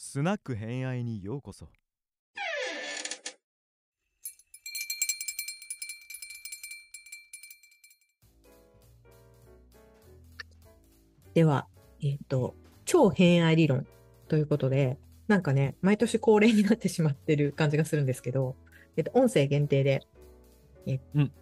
[0.00, 1.66] スナック偏愛にようこそ。
[11.34, 11.66] では、
[12.00, 13.88] えっ、と、超偏愛理論
[14.28, 18.54] ということで、なんかね、毎年恒例になってしまってる感じがするんですけど、
[18.96, 20.06] えっ、と、音声限定で、
[20.86, 21.32] えうん。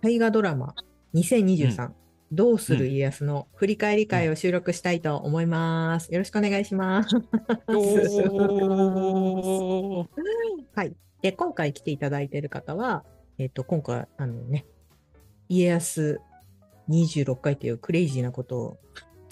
[0.00, 0.74] 大河ドラマ
[1.14, 1.92] 2023、
[2.32, 6.12] どうする家康の振り返り会を収録したいと思います。
[6.12, 7.14] よろしくお願いします。
[10.74, 10.96] はい。
[11.22, 13.04] で、今回来ていただいている方は、
[13.38, 14.66] えっ、と、今回、あのね、
[15.48, 16.20] 家康
[16.88, 18.78] 26回というクレイジーなことを、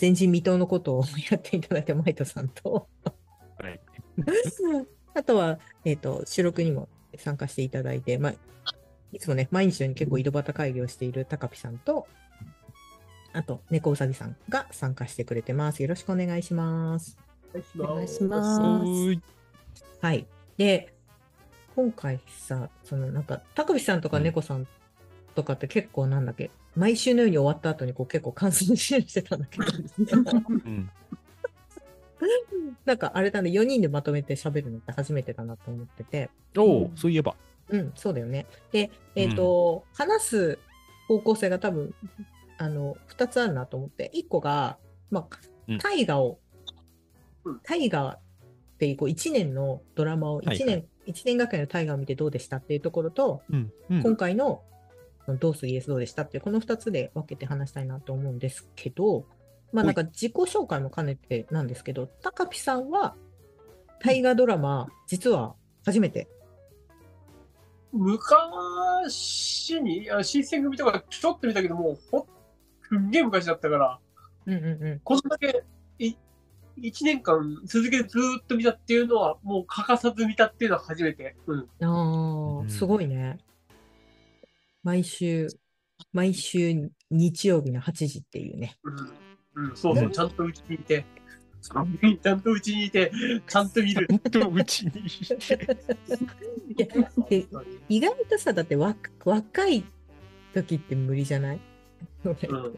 [0.01, 2.89] 前人未到のことをやっていただいたマイトさんと、
[3.59, 3.81] はい
[5.15, 8.35] あとは、えっ、と、収録にも参加していただいて、まあ、
[9.13, 12.07] いつもね、毎日のように結構井戸端会議をしている高ピさんと、
[13.35, 15.83] あと、猫うさぎさんが参加してくれてます。
[15.83, 17.19] よろしくお願いします。
[17.77, 19.19] お願いします
[20.01, 20.27] はい。
[20.57, 20.95] で、
[21.75, 24.69] 今回さ、そのなんか、高橋さんとかうん猫さん
[25.35, 29.65] とかって結構なんだっけ、毎週のように終わった後にこう結構感想シェアしてたんだけど、
[30.65, 30.91] うん
[32.85, 37.35] なんかあれだね、4人でまとめて喋るのって初めてだなと思ってて、おーそういえば。
[37.71, 38.47] うん、そうだよね。
[38.71, 40.59] で、えっ、と、話す
[41.09, 41.95] 方向性が多分、
[42.59, 44.79] あの、2つあるなと思って、1個が、
[45.11, 45.27] ま
[45.69, 45.77] うん。
[45.77, 46.39] あ、大河を
[47.45, 48.19] うん、大河っ
[48.79, 50.89] ていうこう1年のドラマを、1年、はいはい。
[51.07, 54.03] 一年がかりの大河を見てどうでしたっていうところと、うんうん。
[54.03, 54.63] 今回の
[55.41, 59.27] どうするイエスどうでしたっていうこの2つで分けて話したいなと思うんですけど、
[59.73, 63.17] まあなんか自己紹介も兼ねてなんですけど、高ピさんは
[64.01, 66.29] 大河ドラマ、実は初めて。
[67.93, 72.27] 昔に、あ新選組とかちょっと見たけど、もうほん、
[72.89, 73.99] すっげえ昔だったから、
[74.47, 75.01] うんうんうん。
[75.01, 75.65] こんだけ
[75.99, 76.15] い
[76.81, 81.37] 1年間続けてずーっと見たっていうのは、もう欠かさず見たっていうのは初めて。
[81.47, 81.61] うん。
[81.61, 83.39] ああ、うんすごいね。
[84.83, 85.49] 毎週、
[86.13, 88.77] 毎週日曜日の8時っていうね。
[88.85, 89.67] うん。
[89.67, 91.05] うん、そうそうう、んちゃんとうちにいて、
[91.63, 93.13] ちゃんとうちにいて、
[93.47, 94.07] ちゃんと見る。
[94.11, 94.93] 本当うちにい
[95.39, 95.79] て。
[97.89, 99.85] 意外とさ、だってわ若い
[100.53, 101.61] 時って無理じゃない？
[102.25, 102.77] うん。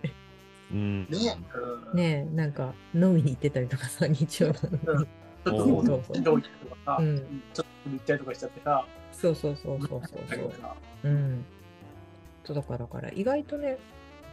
[0.72, 1.36] うんね。
[1.92, 4.78] うんねえ、なんか飲みに行ってたりとかさ、 日曜日のに。
[4.80, 5.06] ちょっ
[5.44, 6.22] と、うそう。
[6.22, 6.42] とか
[6.84, 10.52] さ、うんちょっと行ったりとかしちゃってさ、そうそうそうそうそうそう。
[11.04, 11.44] うん。
[12.44, 13.78] そうだから、だから意外とね、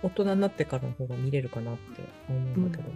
[0.01, 2.89] 大人になってからの方が見れるかなって思うんだけど。
[2.89, 2.93] っ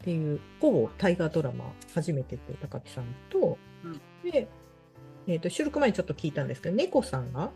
[0.00, 4.00] ていう、ほぼ大河ドラマ初めてっていう高木さんと、うん
[4.30, 4.48] で、
[5.26, 7.50] えっ、と、収録前にちょっと聞いたんですけど、猫さんが、はい。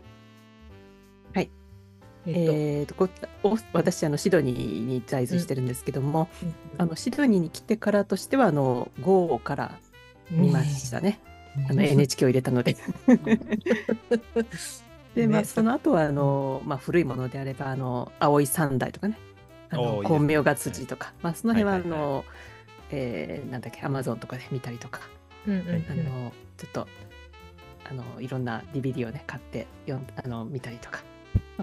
[2.25, 3.09] えっ、と、えーとこ
[3.43, 6.53] お私あのシドニーに在住してるんですけども、うん。
[6.77, 9.77] あのシドニーに来てからとしてはあの GO から
[10.31, 11.19] 見ましたね、
[11.69, 12.77] あの NHK を入れたので。
[15.15, 15.45] で、まあ、ね。
[15.45, 19.17] その後はあの、まあ、古いものであればあの葵三代とかね。
[19.69, 21.99] あの光明が辻とか、まあ、その辺はあはいはい。
[21.99, 22.25] の、
[22.91, 25.01] えーなんだっけアマゾンとかで見たりとか、
[25.47, 25.85] うんうんうん。
[25.89, 26.87] あのちょっと
[27.89, 31.03] あのいろんな DVD をね買って読んあの見たりとか、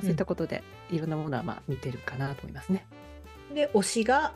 [0.00, 2.86] まあ、そういったことで、いろんなものはまあ見てるかなと思いますね。
[3.54, 4.32] で、推しが、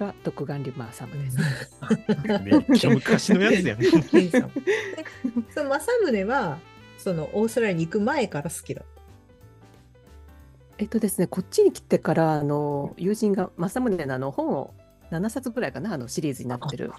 [0.00, 1.38] が独眼竜マーサムです。
[2.42, 3.78] めっちゃ昔のやつやん。
[3.78, 4.48] ケンさん。
[4.48, 4.64] で
[5.54, 6.58] その政宗は、
[6.98, 8.82] そのオーストラリアに行く前から好きだ。
[10.78, 14.74] えっとですね、こっちに来てからあの友人が政宗のあの本を
[15.10, 16.92] 7冊ぐらいかなあのシリーズになってる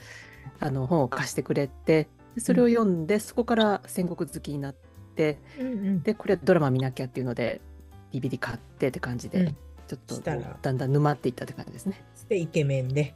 [0.59, 4.86] あの本を貸してくれてでそれを読んで、そこから戦国好きになって
[5.59, 7.61] うんうんでこれドラマ見なきゃっていうので
[8.13, 9.57] DVD 買ってって感じで、うん
[9.87, 12.03] ちょっとしたらだんだん沼っていったって感じですね。
[12.27, 13.15] で、イケメンで、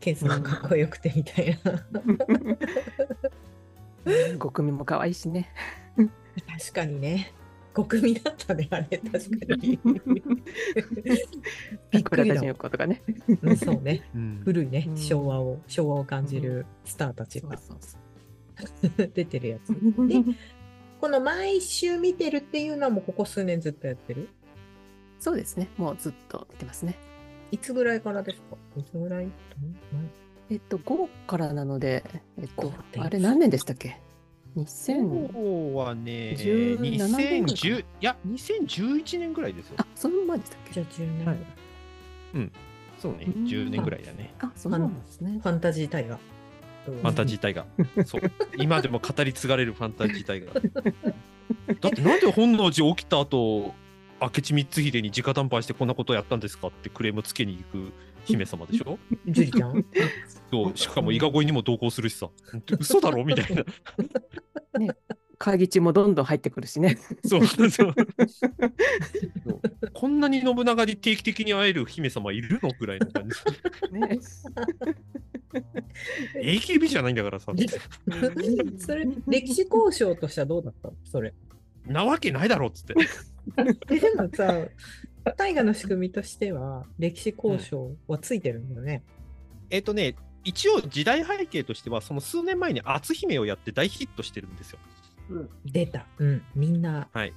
[0.00, 1.84] ケンさんがかっこよくてみたいな。
[4.40, 5.50] 極味も可愛いしね。
[5.96, 7.34] 確かにね。
[7.76, 9.20] 極味だったね、あれ、確か
[9.56, 9.78] に。
[11.90, 13.02] びっくりだ子とかね。
[13.42, 14.08] うんそうね。
[14.14, 17.98] うん古いねう、ん昭和を、昭和を感じるスターたちがそうそう
[18.96, 19.74] そう 出てるやつ。
[19.74, 20.24] で、
[21.00, 24.28] この毎週見てるっていうのはもうここ数年ずっとやってる？
[25.18, 25.68] そうですね。
[25.76, 26.96] もうずっと見てますね。
[27.50, 28.56] いつぐらいからですか？
[28.76, 29.28] いつぐらい？
[30.50, 32.04] えっと、5からなので、
[32.38, 34.00] えっと5って、あれ何年でしたっけ
[34.56, 35.38] ?2000、そ
[35.72, 39.74] うはね、17年ぐらいか2010いや、2011年ぐらいですよ。
[39.78, 40.72] あ、その前でしたっけ？
[40.72, 41.26] じゃあ10年。
[41.26, 41.36] はい
[42.98, 44.34] そうね、うん10年ぐらいだね。
[44.40, 45.38] あ、そうなんですね。
[45.42, 46.18] ファンタジー大河。
[46.86, 47.66] ファンタジー体が。
[48.06, 48.20] そう。
[48.56, 50.52] 今でも語り継がれるファンタジー体が。
[50.52, 50.60] だ
[51.90, 53.74] ってなんで本能寺起きた後、
[54.20, 57.92] 明智光秀に直談判してこんなことやったんですかってクレームつけに行く
[58.24, 58.98] 姫様でしょ？
[59.28, 59.84] ジュリちゃん？
[60.50, 60.76] そう。
[60.76, 62.28] しかも伊賀越えにも同行するしさ。
[62.78, 63.24] 嘘だろ？
[63.24, 63.64] みたいな
[65.38, 66.98] 会議中もどんどん入ってくるしね。
[67.24, 67.70] そうそう。
[67.70, 67.94] そ う
[69.92, 73.36] こんなに信長に定期的に会える姫様いるのぐらいの感じ。
[73.92, 74.18] ね。
[76.42, 77.52] AKB じゃないんだからさ。
[78.78, 80.94] それ、歴史交渉としてはどうだったの？
[81.04, 81.34] それ。
[81.86, 82.94] なわけないだろっつって。
[83.94, 84.66] えでもさ、
[85.36, 89.02] 大河の仕組みとしては、歴史交渉はついてるんだよね。
[89.70, 90.14] えっ、とね
[90.46, 94.78] 一応時代背景としてはその数年前に篤姫をやって大ヒットしてるんですよ
[95.64, 96.06] 出た。
[96.18, 96.42] うん。
[96.54, 97.32] みんな、はい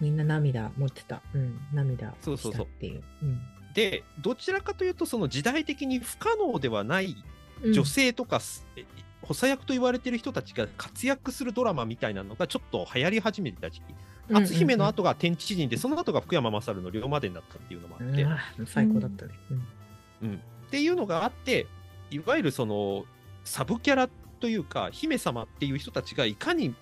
[0.00, 1.22] みんな涙持ってた。
[1.32, 1.60] うん。
[1.72, 3.02] 涙そうそうそうしたっていう。
[3.22, 3.40] うん
[3.74, 7.16] でどちらかというとその時代的に不可能ではない
[7.62, 8.40] うん女性とか、
[8.76, 8.84] え
[9.22, 13.84] 補佐役と言われてる人たちが活躍するドラマみたいなのがちょっと流行り始めてた時期
[14.32, 18.22] 篤姫の後が天地知人でその後が福山雅治の龍馬伝だったっていうのもあって、
[18.58, 19.32] うん最高だったね。
[19.50, 21.66] うんうん、っていうのがあって
[22.10, 23.04] いわゆるその
[23.44, 24.08] サブキャラ
[24.40, 26.74] というか姫様っていう人たちがいかに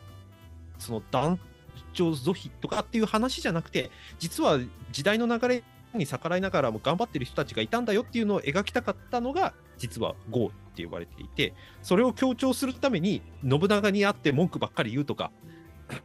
[0.80, 1.38] その男
[1.92, 4.58] 女ゾヒとかっていう話じゃなくて実は
[4.92, 15.32] 時代の流れに逆らいながらも頑張ってる人たちがいたんだよっていうのを描きたかったのが実はゴーって呼ばれていてそれを強調するために信長に会って文句ばっかり言うとか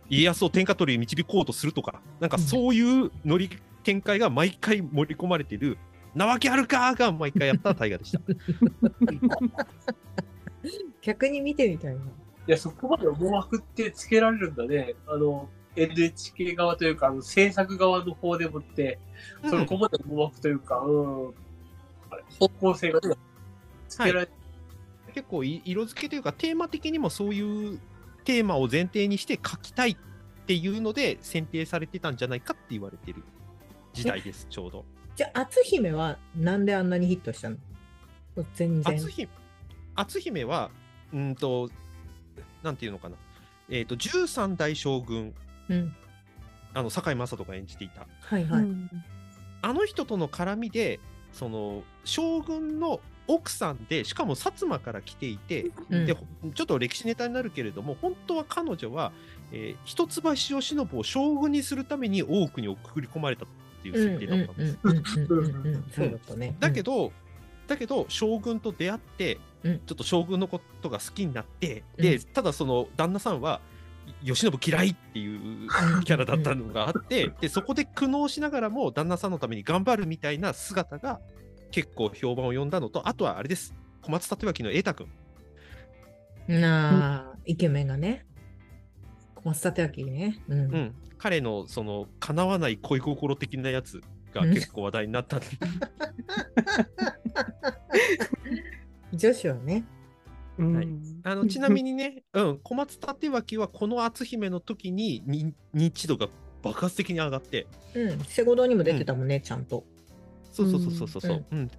[0.09, 3.49] 家康を天下取りに導こうとするとかなんかそういうノリ
[3.83, 5.77] 展開が毎回盛り込まれてる
[6.15, 8.21] なわけあるかが毎回やった大河でした。
[11.01, 12.01] 逆に見てみたいな。
[12.47, 14.95] いや、そこまで思惑ってつけられるんだね。
[15.07, 18.99] あの、NHK 側というか、あの制作側の方でもって、
[19.43, 21.27] そのこまで思惑というか、うん、
[22.11, 23.15] あれ方向性がね、
[23.87, 24.29] つけられ
[25.13, 27.79] 結構い色付けというかテーマ的にもそういう
[28.25, 29.97] テーマを前提にして書きたいっ
[30.45, 33.23] ていうので選定されてたんじゃないかって言われてる
[33.93, 34.83] 時代ですちょうど。
[35.15, 37.55] じゃあ、篤姫はなんであんなにヒットしたの
[38.55, 38.95] 全然。
[38.95, 39.29] 篤姫
[39.95, 40.69] 篤姫は
[41.13, 41.69] うんと
[42.65, 43.15] なんていうのかな
[43.69, 45.33] えっ、と13代将軍
[45.69, 45.95] うん。
[46.73, 48.65] あの堺雅人が演じていたはいはい。
[49.61, 50.99] あの人との絡みで
[51.31, 59.11] その将軍の奥さんでしかも薩摩から来ていて、うんでほちょっと歴史ネタになるけれども本当は彼女は、
[59.51, 63.47] えー一橋慶喜を将軍にするために大奥に送り込まれたっ
[63.81, 64.77] ていう設定だったんです。
[64.83, 66.55] うんうんうんうんうんうんそうだったね。
[66.59, 67.11] だけど、
[67.67, 69.79] だけど将軍と出会って、うん。
[69.79, 72.03] ちょっと将軍のことが好きになって、うん。
[72.03, 73.61] でただその旦那さんは
[74.23, 75.69] 慶喜嫌いっていう
[76.03, 81.19] キャラだったのがあって、でそこで苦悩しながらも旦那さんのために頑張るみたいな姿が
[81.71, 83.73] 結構評判を呼んだのとあとはあれです。
[84.01, 85.07] 小松立脇の瑛太君。
[86.49, 86.61] うん。
[86.61, 88.25] なあ、イケメンがね。
[89.33, 90.39] 小松立明ね。
[90.47, 90.59] うん。
[90.59, 94.01] うん、彼のその叶わない恋心的なやつ
[94.35, 95.39] が結構話題になった、
[99.13, 99.85] 女子はね。
[100.57, 100.75] うん。
[100.75, 100.87] はい。
[101.23, 106.27] あのちなみにね、うん、小松立脇はこの篤姫の時にに認知度が
[106.61, 107.67] 爆発的に上がって。
[107.93, 108.19] うん。
[108.25, 109.85] セゴドにも出てたもんね、ちゃんと。
[110.51, 111.21] そうそうそうそうそう。
[111.21, 111.71] そう、うん。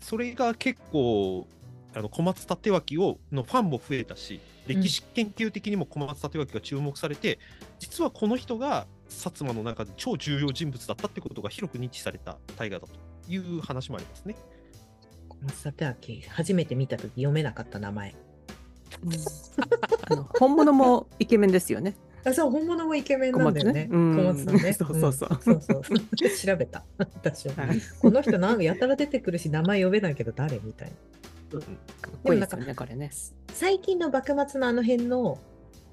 [0.00, 1.46] それが結構
[1.94, 7.38] あの小松立脇をのファンも増えたし歴史研究的にも小松立脇が注目されて、
[7.78, 12.94] 実はこの人が薩摩の中で超重要人物だったってことが広く認知された大河だと
[13.30, 14.36] いう話もありますね。
[15.28, 18.14] 小松立明、初めて見たとき読めなかった名前。
[20.08, 21.96] あの本物もイケメンですよね。
[22.24, 23.88] あそう、本物もイケメンなんだよね。
[23.90, 24.72] 小松ねうん小松さんね。
[24.72, 26.84] そうそうそうんそうそう調べた。
[26.98, 27.66] 私は。
[27.66, 30.92] はいこの人なんかやたら出てくるし、名前呼べないけど誰みたい
[31.52, 31.60] な。
[31.60, 31.66] か
[32.10, 33.10] っこいいですよね、これね。
[33.52, 35.38] 最近の幕末のあの辺の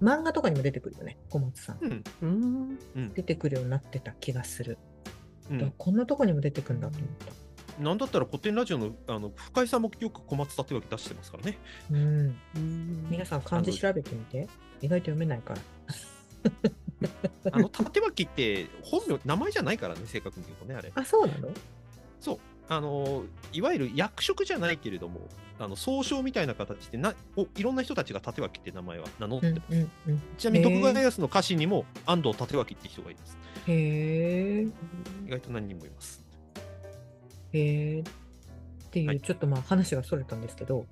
[0.01, 1.77] 漫画とかにも出てくるよね、小松さん。
[1.81, 2.79] うんうん。
[2.95, 4.77] うん出てくるようになってた気がする。
[5.49, 7.09] うんこんなとこにも出てくるんだと思っ
[7.77, 7.81] た。
[7.83, 11.57] なんだったら古典ラジオのあの深井さんもよく小松立脇出してますからね。
[11.91, 12.35] うん。
[12.55, 14.47] うん皆さん漢字調べてみて。
[14.81, 15.61] 意外と読めないから。
[17.51, 20.91] あの立脇って本名、名前じゃないからね、正確に言うとね、あれ。
[20.95, 21.49] あ、そうなの？
[22.19, 22.39] そう。
[22.69, 25.27] あのいわゆる役職じゃないけれども、
[25.61, 29.73] あの総称みたいな形でなおいろんな人たちが立脇って名前は名乗っうんてます。
[29.73, 30.21] うんうん。
[30.37, 33.37] ちなみに徳川家康の家臣にも安藤立脇って人がいます。
[33.67, 34.61] へえ。
[35.27, 36.25] 意外と何人もいます。
[37.53, 37.99] へえ。
[37.99, 38.03] っ
[38.89, 40.85] ていう、はいちょっとまあ話がそれたんですけど。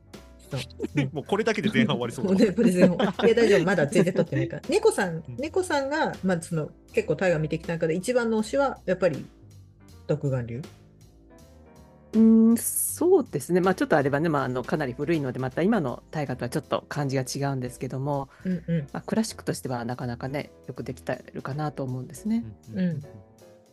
[1.14, 2.96] もうこれだけで前半終わりそうだ ねプレゼンを。
[2.96, 4.62] いや、大丈夫、まだ全然取ってないから。
[4.70, 9.24] 猫さんうん、猫さんが、まあ、その、結構大河見てきた中で、一番の推しは、やっぱり、
[10.08, 10.62] 独眼竜。
[12.14, 13.62] うん、そうですね。
[13.62, 18.88] まあちょっとあればね、まああのかなり古いので、また今の大河とはちょっと感じが違うんですけども、うんうん。
[18.92, 22.44] まあ、クラシックとしてはなかなかね、よくできてるかなと思うんですね。
[22.74, 23.02] うん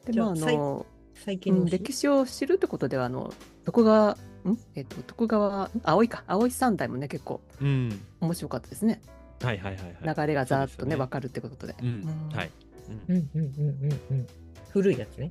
[0.05, 3.33] で、まあの、最うん、近の推し歴史を知るってことでは、あの
[3.64, 4.59] 徳川ん？
[4.75, 5.71] えっ、と、徳川、ん？
[5.83, 8.00] 葵か、葵三代もね、結構うん。
[8.21, 9.00] 面白かったですね。
[9.43, 10.16] はいはいはいはい。
[10.16, 11.75] 流れがざーっとね、ねわかるってことで。
[11.83, 12.50] うんうんはい。
[13.09, 13.12] う。
[13.12, 14.26] んうんうんうんうん。
[14.71, 15.28] 古いやつね。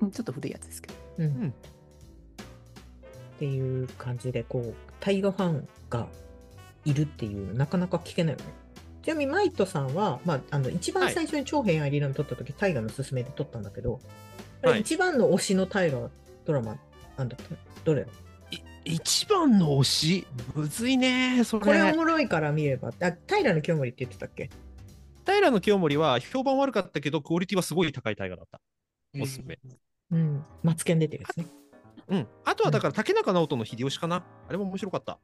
[0.00, 0.94] うんちょっと古いやつですけど。
[1.18, 1.54] うん。
[3.34, 6.06] んっていう感じで、こう、大河ファンが
[6.84, 8.44] いるっていうのなかなか聞けないよね。
[9.02, 14.00] ちなみにマイトさんは、まあ、あの一番最初に長編アイリーラン撮った時、大河のすすめで撮ったんだけど、
[14.62, 16.08] はい一番の推しの大河
[16.46, 16.78] ドラマ
[17.18, 18.06] なんだったどれ？
[18.50, 21.66] い一番の推し、むずいね、それ。
[21.66, 22.92] これおもろいから見れば。
[23.02, 24.48] あ、平の清盛って言ってたっけ？
[25.26, 28.58] 平の清盛は評判悪かったけど、クオリティはすごい高い大河だった。
[29.20, 29.58] おすすめ。
[30.12, 30.44] うん。
[30.62, 31.46] マツケン出てるやつね。
[32.08, 32.26] うん。
[32.44, 34.22] あとはだから、竹中直人の秀吉かな。
[34.48, 35.12] あれも面白かった。
[35.12, 35.18] あ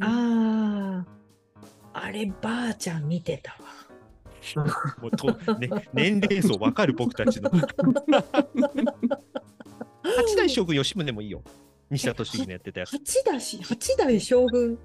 [0.00, 1.04] あ。
[1.92, 3.58] あれ、ばあちゃん見てたわ。
[5.00, 7.50] もうと、ね、年齢層わかる僕たちの。
[10.02, 11.42] 八代将軍吉宗もいいよ。
[11.90, 12.90] 西田敏行のやってたやつ。
[12.90, 14.78] 八代し、八代将軍、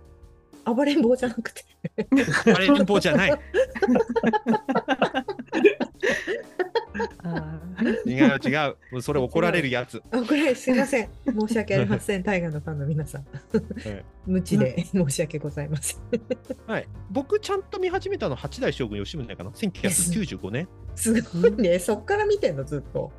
[0.65, 1.65] 暴れん坊じゃなくて。
[2.53, 3.39] あれ連邦じゃない。
[7.23, 7.59] あ
[8.05, 9.01] 違う 違う。
[9.01, 10.01] それ怒られるやつ。
[10.11, 11.09] あ、これすいません。
[11.25, 12.23] 申し訳ありません。
[12.23, 13.21] 大河のファンの皆さん。
[13.21, 13.27] は
[13.95, 15.99] い無知で申し訳ございません。
[16.67, 16.87] はい。
[17.09, 20.67] 僕ちゃんと見始めたの八代将軍吉宗かな？1995年。
[20.95, 21.79] すごいね。
[21.79, 23.11] そっから見てんの、ずっと。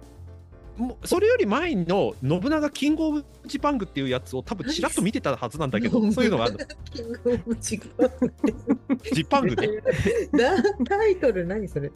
[0.76, 6.58] もうそれより前の信長キングオブジパングっていうやつを多分ちらっと見てたはずなんだけど、そういうのがあるの。
[6.92, 9.68] キングオブジパングジパングね。
[10.32, 11.90] なタイトル何それ？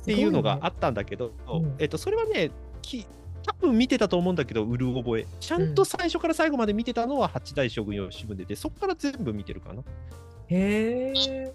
[0.00, 2.50] っっていうのがあったんだけど、うんえっと、それはね、
[2.82, 3.06] き
[3.46, 5.26] 多分見てたと思うんだけど、うる覚え。
[5.40, 9.82] ちゃんと最初から最後まで見てたのは八代将軍吉宗で、そこから全部見てるかな。
[10.48, 11.52] へえ。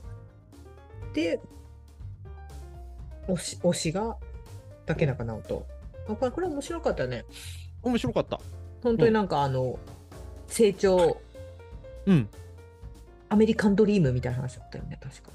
[1.13, 1.39] で、
[3.27, 4.17] 推し推しが
[4.85, 5.65] 竹中直人。
[6.07, 7.25] あこれこれ面白かったね。
[7.81, 8.39] 面白かった。
[8.83, 9.79] 本当になんかあの、
[10.47, 11.19] 成長、
[12.05, 12.29] うん。
[13.29, 15.31] アメリカンドリームみたいな話だったよね、確か。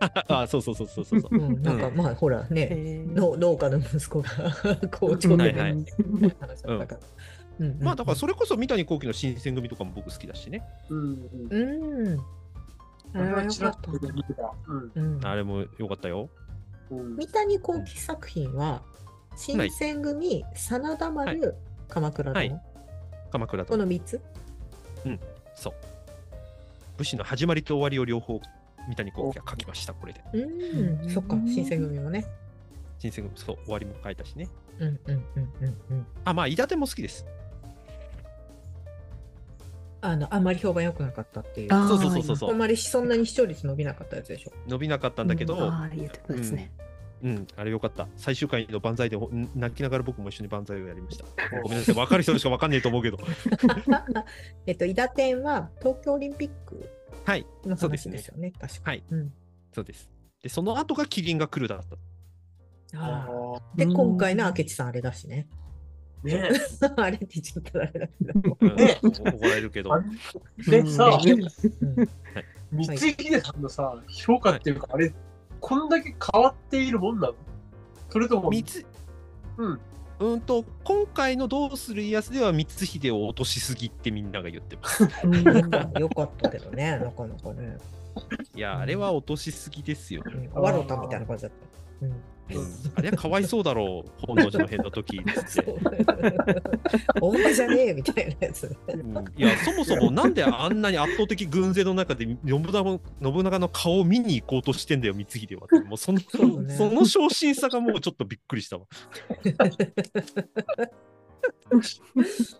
[0.28, 1.36] あ、そうそうそうそうそうそう。
[1.36, 4.30] うん、なんかまあほらーね、の農家の息子が
[4.90, 7.00] 校長ではいはいみたいな話だったから。
[7.60, 10.62] うんうんまあだからそれこそ三谷幸喜の新選組とかも僕好きだしね。
[10.90, 12.08] うんうん。
[12.12, 12.20] うん。
[13.14, 13.50] あれはかっ。
[13.58, 14.52] たと見てた。
[14.68, 16.28] うんうん、あれも良かったよ。
[16.90, 17.16] うん。
[17.16, 18.82] 三谷幸喜作品は、
[19.36, 21.54] 新選組、真田丸、は
[21.88, 22.62] 鎌倉殿、はい
[23.30, 24.20] 鎌倉とこの3つ？
[25.54, 25.74] そう。
[26.96, 28.40] 武士の始まりと終わりを両方
[28.88, 30.20] 三谷幸喜が書きました、これで。
[30.32, 30.40] うん、
[31.02, 32.24] うんそっか、新選組もね。
[32.98, 34.48] 新選組、そう、終わりも書いたしね。
[34.80, 36.06] うんうんうんうんうん。
[36.24, 37.26] あ、まあ、伊達も好きです。
[40.00, 41.68] あの、あんまり評判良くなかったっていう。
[41.74, 42.58] あーそうそうそうそうそあんう。
[42.58, 44.52] まりそんなに視聴率伸びなかったやつでしょ。
[44.66, 46.70] 伸びなかったんだけど、ああ、言ってたですね。
[47.20, 48.06] うん、あれよかった。
[48.16, 49.18] 最終回の万歳で
[49.56, 51.24] 泣きながら僕も一緒に万歳をやりました。
[51.62, 53.18] ごめんなさい、分かる人しか分かんないと思うけど。
[54.66, 56.88] えっと、伊達天は東京オリンピック
[57.28, 58.16] はい、のそうですね。
[58.16, 58.80] 話ですよね、確か。
[58.84, 59.32] はい、うん、
[59.74, 60.08] そうです。
[60.42, 61.96] で、その後がキリンが来るだった。
[62.98, 63.28] あ
[63.76, 63.92] で、うん。
[63.92, 65.46] 今回の明智さんあれだしね。
[66.24, 66.26] あ。
[66.26, 66.48] ね。
[66.96, 68.56] あれって言っちゃったらあれだけど。
[68.58, 68.76] うん。
[68.76, 68.98] ね。
[69.02, 69.92] 怒られるけど。
[69.92, 70.02] あ。
[70.66, 71.20] でさ、
[72.72, 72.82] うん。
[72.82, 75.12] 光秀さんのさ、評価っていうか、あれ、
[75.60, 77.34] こんだけ変わっているもんなの？
[78.08, 78.50] それとも、
[79.58, 79.80] うん。
[80.20, 85.02] うんと、今回のどうする家康では光秀を落としすぎってみんなが言ってます。
[85.04, 87.76] よかったけどね、なかなかね。
[88.54, 90.22] いや、あれは落としすぎですよ。
[90.26, 91.67] うん、ワロタみたいな感じだった。
[92.96, 95.30] あれはかわいそうだろう、本能寺の変の時って。
[97.20, 98.74] お前 じゃねえみたいなやつ。
[98.88, 105.80] うんいや、そもそもなんであんなに圧倒的軍勢の中で信長の信長の顔を見に行こうとしてんだよ、光秀はって。
[105.86, 108.86] もうそのそうねその昇進さがもうちょっとびっくりしたわ。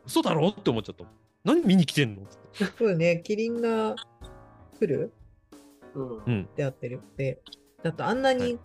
[0.05, 1.05] 嘘だろって思っちゃった。
[1.45, 2.23] 何見に来てんの？
[2.77, 3.97] そうね、キリンが
[4.79, 5.13] 来る？
[5.95, 6.17] うん。
[6.19, 6.43] うん。
[6.43, 7.41] ってやってるで、
[7.83, 8.59] だとあんなに、はい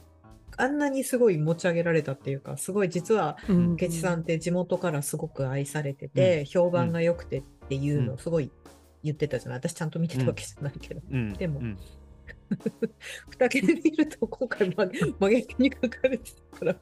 [0.57, 8.51] あんなにすごい持ち上げられたっていうか、すごい実は、うん明智さんって地元からすごく愛されてて、評判が良くてっていうのうをすごい
[9.03, 9.59] 言ってたじゃない？
[9.59, 11.01] 私ちゃんと見てたわけじゃないけど。
[11.11, 11.33] うん。
[11.33, 11.77] でもうん
[13.29, 16.75] 二桁で見ると今回真 真逆に書かれてたから、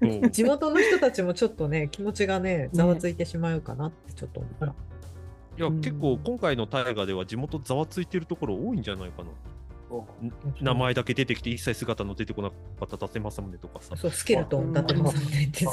[0.00, 4.66] うん地元の人たちもちょっとね、気持ちがね、ざわついてしまうかなってちょっと思った。
[4.66, 4.70] い
[5.56, 9.30] や、結構今回の大河では地元ざわついてるところ多いんじゃないかな。
[10.60, 15.72] 名前だけ出てきて一切姿の出てこなかった伊達政宗とかさ、そう、スケルトンだってますねってさ。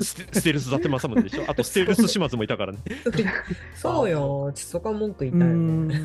[0.00, 2.78] ステステルス伊達政宗でしょあとステルス島津もいたからね。
[3.74, 5.98] そうよ、そこは文句言いたいようん ね。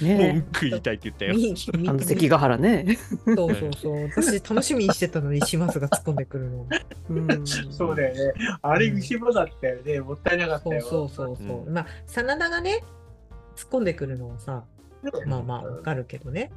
[0.00, 1.98] ね文句言いたいって言ったよ。
[1.98, 2.98] 関ヶ原ね。
[3.24, 4.08] そうそうそう。
[4.08, 6.66] 私楽しみにしてたのに島津が突っ込んでくるの。
[7.10, 8.58] うんそうだよね。
[8.62, 10.00] あれ、牛場だったよね。
[10.00, 10.80] もったいなかったよ。
[10.82, 11.66] そうそうそうそう。
[11.66, 12.84] うまあ、真田がね、
[13.56, 14.64] 突っ込んでくるのはさ、
[15.26, 16.50] まあまあわかるけどね。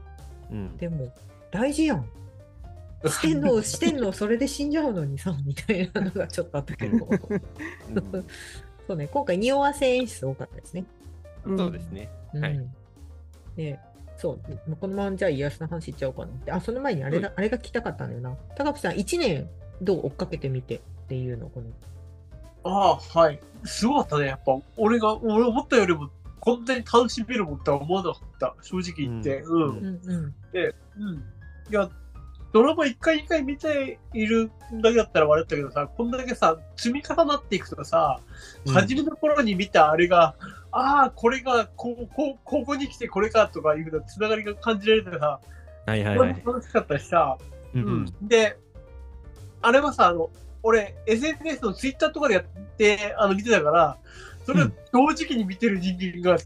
[0.52, 1.14] うんでも、
[1.52, 2.06] 大事やん。
[3.08, 7.08] してんの、してんの、それで死んじゃうのにさ、みたいなのがちょっとあったけど。
[7.08, 7.16] う
[7.94, 8.26] ん
[8.88, 10.84] そうね、今回、匂わせ演出多かったですね。
[11.46, 12.10] そうですね。
[12.34, 12.70] うんはい
[13.56, 13.78] で、
[14.18, 16.52] そう、このままじゃあ家康の話いっちゃおうかなって。
[16.52, 18.36] あ、その前にあれだ、あれが聞きたかったんだよな。
[18.56, 19.50] 高木さん、1年
[19.82, 21.68] どう追っかけてみてっていうの、この。
[22.64, 23.40] ああ、はい。
[23.64, 24.28] すごかったね。
[24.28, 28.56] やっぱ、俺が、俺思ったよりも、こんなに楽しめるもんとは思わなかった。
[28.62, 29.42] 正直言って。
[29.42, 29.62] うん。
[29.62, 30.36] うんうんうん。
[30.98, 31.24] うん。
[31.70, 31.90] いや、
[32.52, 38.20] ドラマ一回一回見ているだけだったら悪いったけどさ、こんだけさ、積み重なっていくとさ、
[38.66, 40.36] うん初めの頃に見たあれが、
[40.72, 45.40] ああ、これがこう、こう、ここに来てこれかとかいうふうなつながりが感じられてさ、
[45.86, 46.44] はいはいはい。
[46.46, 47.38] 楽しかったしさ、
[47.76, 48.28] うんううんん。
[48.28, 48.58] で、
[49.62, 50.32] あれはさ、あの、
[50.64, 52.44] 俺、SNS のツイッターとかでやっ
[52.78, 53.98] て、あの、見てたから、
[54.50, 56.40] それを同時期に見てる人間が、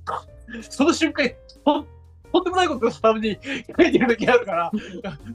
[0.70, 1.30] その瞬間、
[1.64, 1.88] とん
[2.34, 3.40] とんでもないことのために
[3.78, 4.72] 書いてる時あるから、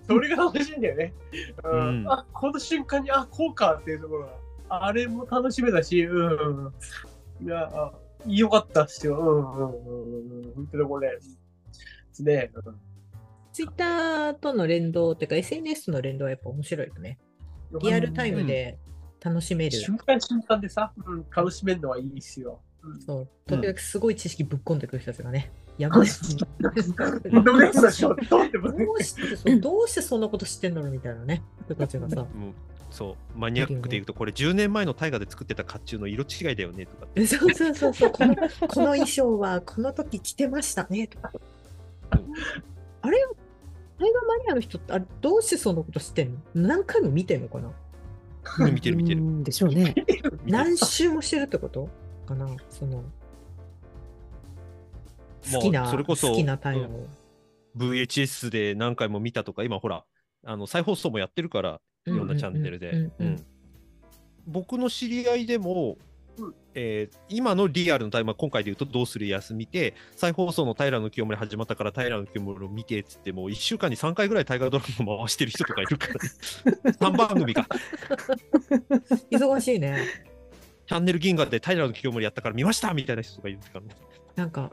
[0.06, 1.14] それが楽しいんだよね。
[1.64, 4.26] うんうんあ、この瞬間に、あ、こうかっていうところ
[4.68, 6.74] が、あれも楽しめだし、うん。
[7.42, 7.92] いや、あ
[8.26, 9.18] よかったっすよ。
[9.18, 10.52] うんうんうんうん。
[10.54, 11.20] 本当にこれ、で
[12.12, 12.50] すね。
[13.54, 17.18] ツイッターとの連動っていうか、SNS との連動はやっぱ面白いよね。
[17.80, 18.78] リアルタイムで
[19.20, 19.78] 楽しめる。
[19.78, 22.60] 瞬間瞬間でさ、うん、楽しめるのはいいっすよ。
[22.82, 23.28] うんそう。
[23.46, 25.50] 時々すごい知識ぶっ込んでくる人たちがね。
[25.78, 26.08] やばい。
[26.60, 27.62] どう どう
[29.02, 31.42] してそうどうしてそんなこと知ってんだろうみたいなね。
[31.64, 32.16] 人たちがさ。
[32.34, 32.52] もう
[32.90, 38.34] そうマニアックで言うとこれ10年前の大河で作ってた甲冑の色違いだよねとかってそうそうそうそうこの。
[38.34, 38.42] こ
[38.80, 41.32] の衣装はこの時着てましたねとか。
[43.02, 43.22] あれ映
[44.00, 46.38] 画マニアの人ってあれどうしてそんなこと知ってんの？
[46.54, 47.68] 何回も見てんのかな？
[47.68, 47.74] うん
[48.72, 49.20] 見てる見てる。
[49.20, 49.94] うんでしょうね。
[50.46, 51.88] 何周もしてるってこと？
[52.26, 52.48] かな？
[52.70, 53.02] その。
[55.52, 57.06] 好きな、それこそ好きなタイムを。
[57.76, 60.04] VHS で何回も見たとか今ほら
[60.44, 63.10] あの再放送もやってるからいろんなチャンネルで。
[64.46, 66.07] 僕の知り合いでもうん
[66.74, 76.20] えー今のリアルのタイムは今回で言うと「どうする家康」見て再放送の平清盛始まったから平清盛を見てっつってもう1週間に3回ぐらい大河ドラマ回してる人とかいるから、ね、
[77.00, 77.66] 3番組か。
[79.30, 79.98] 忙しいね。
[80.86, 83.80] チャンネル銀河で平清盛やったから見ましたみたいな人とかいるから。
[83.82, 83.88] ね
[84.36, 84.72] なんか、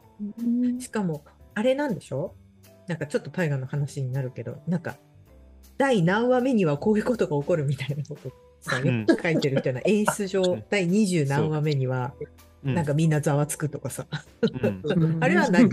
[0.79, 1.25] しかも、
[1.55, 2.35] あれなんでしょ？
[2.87, 4.95] なんかちょっと大河の話になるけど、なんか、
[5.77, 8.31] 第何話目にはこういうことが起こるみたいなこと
[8.69, 8.99] さ、うん。
[9.01, 12.13] よく書いてる人な、 演出上、第20何話目には、
[12.63, 12.75] うん。
[12.75, 14.07] なんかみんなざわつくとかさ。
[14.41, 15.23] うん。
[15.23, 15.69] あれは何？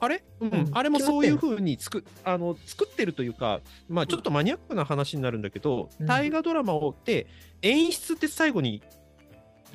[0.00, 0.48] あれ、うん。
[0.48, 0.68] うん。
[0.72, 6.06] あれもそういうふうに作あの作ってるというか、まあ、ちょっとマニアックな話になるんだけど、うん。
[6.06, 7.26] 大河ドラマをって
[7.62, 8.82] 演出って最後に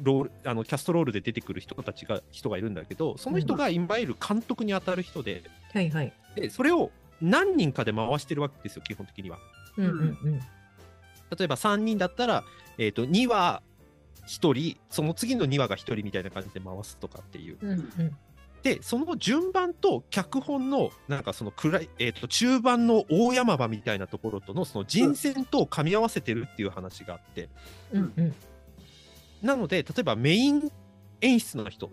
[0.01, 6.13] ロールあのキャストロールで出てくる人たちが人がいるんだけどその人がいわゆる監督に当たる人ではいはい。
[6.35, 9.39] でそれを何人かで回してるわけですよ基本的には。
[9.77, 10.39] うんうんうん。
[11.35, 12.43] 例えば3人だったら、
[12.77, 13.61] えー、と2話
[14.27, 17.57] 1人その次の2話が1人みたいな感じで回すとかっていう。
[17.61, 18.17] うんうん。
[18.63, 27.49] でその順番と脚本のなんかその暗い、えー、と中盤の大山場みたいなところとのその人選と噛み合わせてるっていう話があって。
[27.93, 28.35] うんうん。
[29.41, 30.71] なので例えばメイン
[31.21, 31.91] 演出の人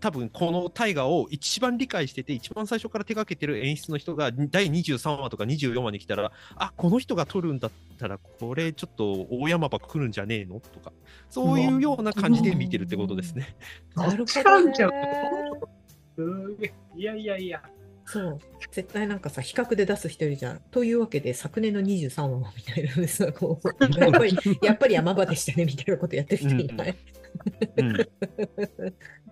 [0.00, 10.92] 多分この大河を一番理解してて一番最初から手掛けてる演出の人が第23話とか24話に来たらあこの人が撮るんだったらこれちょっと大山場来るんじゃねえのとか
[11.28, 13.54] そういうような感じで見てるってことですね。
[13.94, 15.00] なるほ違どね。
[16.16, 16.56] うん
[16.96, 17.62] いやいやいや。
[18.04, 18.38] そう。
[18.72, 20.60] 絶対なんかさ、比較で出す人いるじゃん。
[20.70, 23.68] というわけで、昨年の23話はみたいなさ、こう、
[24.00, 26.90] やっぱり、やっぱり山場でしたねみたいなことやってる人いない？
[26.90, 27.19] うん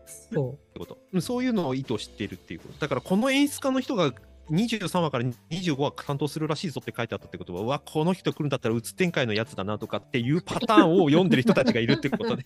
[0.07, 0.99] そってこと。
[1.13, 2.79] うんそういうのを意図してるっていうこと。
[2.79, 4.13] だからこの演出家の人が
[4.51, 12.45] 23話から25話担当するらしいぞって書いてあったってことはうわこの人来るんだったらうつ展開のやつだなとかっていうパターンを読んでる人たちがいるってことで。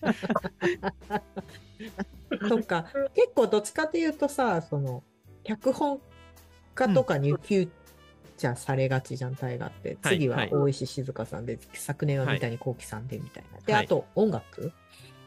[2.29, 2.49] う。
[2.49, 5.03] とか、結構どっちかというとさ、その、
[5.43, 5.99] 脚本
[6.75, 7.69] 家とかにフュー
[8.37, 9.97] チャーされがちじゃん、大河って。
[10.01, 13.59] はい次ははい大石静香さんで、昨年は三谷幸喜さんでみたいな。
[13.65, 13.85] で、はい。
[13.85, 14.73] あと音楽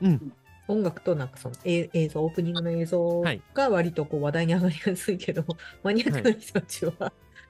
[0.02, 0.32] うん
[0.68, 5.44] 音楽となんかそのえ映像、オープニングの映像はいが割とこう話題に上がりやすいけど、
[5.82, 6.92] マニアックな人たちは、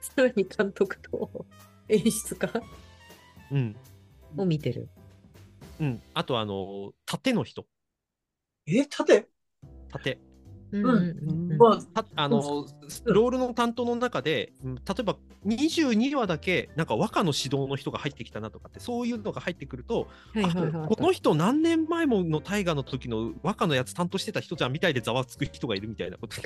[0.01, 1.47] さらに監督と
[1.89, 2.51] 演出家
[3.51, 3.77] うん。
[4.37, 4.89] を見てる。
[5.81, 6.03] うん。
[6.13, 7.67] あと、あの、盾の人。
[8.67, 9.29] え、縦
[9.91, 10.19] 盾。
[10.79, 11.81] うんうんうんま
[12.17, 12.67] あ、の、
[13.05, 26.37] ロールの担当の中で、うん例えば22話だけ、なんか和歌の指導の人が入ってきたなとかって、そういうのが入ってくると、はいはいはいあこの人何年前もの大河の時の和歌のやつ担当してた人じゃんみたいでざわつく人がいるみたいなこと。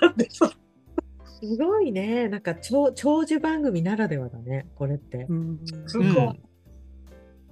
[0.00, 0.54] なんでそす
[1.56, 2.28] ごいね。
[2.28, 5.26] なんか長長寿番組ならではだね、これって。
[5.28, 6.08] うんすごい。
[6.08, 6.47] うん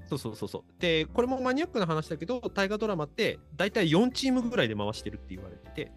[0.09, 0.81] そうそうそうそう。
[0.81, 5.93] で、これもマニアックな話だけど、大河ドラマって大体4チームぐらいで回してるって言われてて、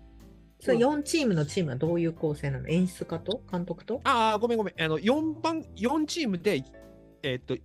[0.60, 2.68] それ4チームのチームはどういう構成なの？
[2.68, 3.42] 演出家と？
[3.50, 4.02] 監督と？
[4.04, 4.82] ああ、ごめんごめん。
[4.82, 6.64] あの、4番、4チームで、
[7.24, 7.62] えーっと、例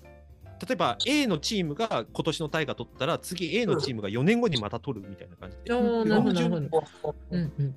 [0.72, 5.72] えば A のチームが今年の大河取ったら、次 A のチームが4年後にまた取るみたいな感じで。
[5.72, 6.87] ああ、なるほど、なるほど。
[7.02, 7.74] ほうんうん。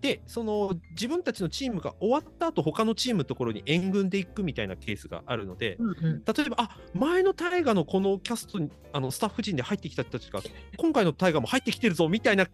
[0.00, 10.40] で、その自分たちのチームが終わった後、他のチームのところに援軍で行くみたいなケースがあるので、うん例えば、あ前の大河のこのキャストに、あのスタッフ陣で入ってきた人たちが、
[10.76, 12.46] 今回の大河も入ってきてるぞみたいな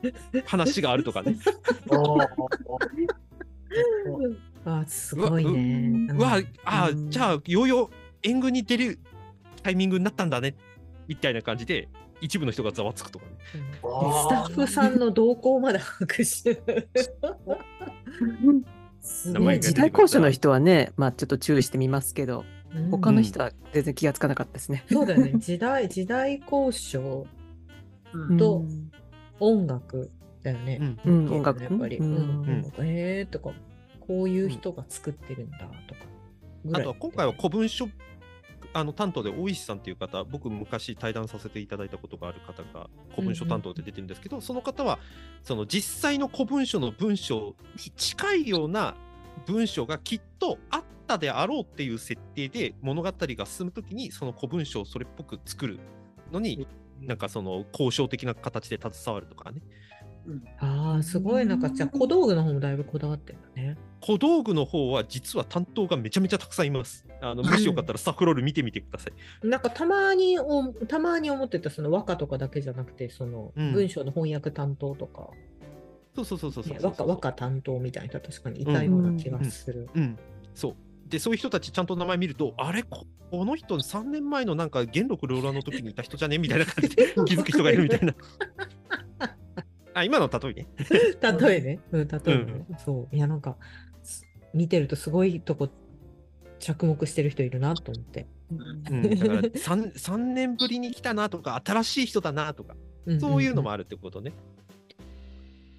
[0.46, 1.36] 話があるとかね。
[4.66, 6.08] あーすごいね。
[6.12, 7.90] うわ、あうんじゃあ、いよいよ
[8.22, 8.98] 援軍に出る
[9.62, 10.54] タイミングになったんだね
[11.06, 11.88] みたいな感じで、
[12.24, 13.32] 一部の人がざわつくとかね。
[13.52, 16.88] うんスタッフさんの動向まで把握してる。
[19.60, 22.40] 時代交渉の人はね、まあちょっと注意してみますけど、
[22.74, 24.84] うん他の人は全然気がつかなかったですね。
[24.90, 25.34] そうだよね。
[25.36, 27.26] 時代、 時代交渉、
[28.38, 28.90] とうん
[29.40, 30.10] 音楽
[30.42, 30.96] だよね。
[31.04, 31.98] うんや音楽っぱり。
[31.98, 33.52] ううんえーとか、
[34.00, 36.00] こういう人が作ってるんだとか。
[36.72, 37.86] あとは今回は古文書
[38.74, 44.98] あの担当で大石さんっていう方、僕昔対談させていただいたことがある方が古文書担当で出てるんですけど、その方は
[45.42, 48.96] その実際の古文書の文章に近いような
[49.46, 55.78] 文章がきっとあったであろうっていう設定で物語が進むときにその古文書をそれっぽく作る
[56.32, 56.66] のに、
[57.00, 59.60] なんかその交渉的な形で携わるとかね。
[60.58, 61.46] ああ、すごい。
[61.46, 63.76] なんか、じゃあ小道具の方もだいぶこだわってるんだね。
[64.06, 67.06] 小道具の方は実は担当がめちゃめちゃたくさんいます。
[67.22, 69.46] あのもしよかったらスタッフロール見てみてください。
[69.48, 75.30] なんかたまにお、たまに思ってた、その和歌とかだけじゃなくて、そのうん文章の翻訳担当とか、
[76.14, 79.88] そうそうそうそうそうねそう和歌和歌担当みたいな確かにいたような気がする。
[79.94, 80.18] うん、
[80.54, 80.74] そう。
[81.08, 86.36] で、そういう人たちちゃんと名前見ると、あれ、ここの人3年前のなんか元禄ローラーの時にいた人じゃね？
[86.36, 88.14] みたいな感じで 気づく人がいるみたいな。
[89.94, 90.66] あ、今の例えね。
[91.40, 91.80] 例えね。
[91.92, 92.66] うん、例えね。
[92.84, 93.16] そう。
[93.16, 93.56] いや、なんか、
[93.92, 93.93] す
[94.54, 95.68] 見てるとすごいとこ
[96.58, 98.26] 着目してる人いるなと思って。
[98.50, 102.74] うん、だから 3, 3年ぶりに来たなとか、新しい人だなとか、
[103.06, 104.32] んんんそういうのもあるってことね。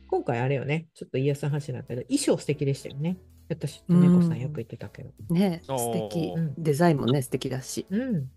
[0.07, 3.17] 今回あれよね、ちょっと言いやすい話なんだけど、衣装素敵でしたよね。
[3.49, 5.11] 私と猫さんよく言ってたけど。
[5.29, 8.29] ねあー素敵うんデザインもね素敵だしうん。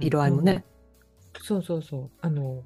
[0.00, 0.64] 色合いもね、
[1.42, 2.10] そうそうそう。
[2.20, 2.64] あの、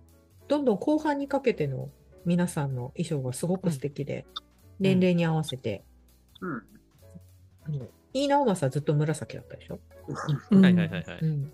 [0.49, 1.90] どんどん後半にかけての
[2.25, 4.27] 皆さんの衣装がすごく素敵で、
[4.81, 5.85] 年齢に合わせて、
[6.40, 6.62] うん。
[7.66, 9.79] あの、井伊直政ずっと紫だったでしょ？
[10.50, 10.62] うん。
[10.62, 11.18] はいはいはいはい。
[11.20, 11.52] うん。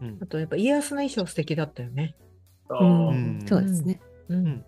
[0.00, 0.18] うん。
[0.20, 2.14] あと、やっぱ家康の衣装素敵だったよね。
[2.68, 3.08] あうん。
[3.08, 3.48] ーうん。
[3.48, 4.46] そうですね、うん。
[4.46, 4.64] うん。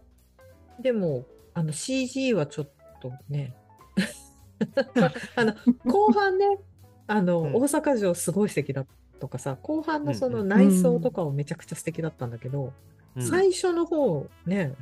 [0.81, 3.55] でも、あの CG はちょっとね、
[5.37, 5.55] あの
[5.87, 6.59] 後半ね、
[7.07, 7.55] あの、うん。
[7.55, 8.85] 大阪城すごい素敵だ
[9.21, 12.73] とかさ、後半のそのうん内装とかはめちゃくちゃ素敵だったんだけど、
[13.17, 13.23] うん。
[13.23, 14.75] 最初の方ね、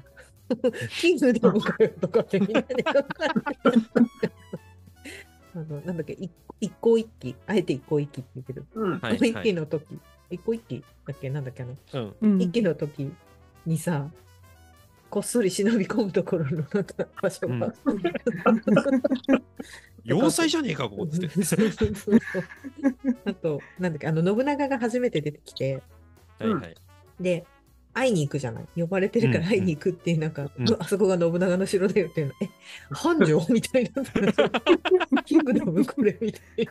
[1.00, 2.84] キングダムかよとかってみんなで
[5.54, 6.28] あの、なんだっけ、い
[6.60, 8.98] 一向一揆、あえて一向一揆って言うけど、うん。
[8.98, 9.98] はい一揆の時、
[10.30, 12.14] 一向一揆だっけ、なんだっけ、あの、うん。
[12.20, 13.12] うん一揆の時
[13.66, 14.10] にさ、
[15.10, 17.72] こっそり忍び込むところのなんか場所が、
[20.02, 21.44] 要塞じゃねえか、ここっつって。
[21.44, 22.18] そうそうそう
[23.24, 25.80] あと、なんだっけ、あの、信長が初めて出てきて、
[26.40, 26.74] はいはい。
[27.20, 27.46] で、
[27.94, 28.64] 会いに行くじゃない？
[28.80, 32.48] 呼ばれてるから会いに行くっていう、なんか、うんうわあそこが信長の城だよっていうの、え、
[32.90, 34.02] 繁盛みたいな。
[35.24, 36.68] キングダムこれみたい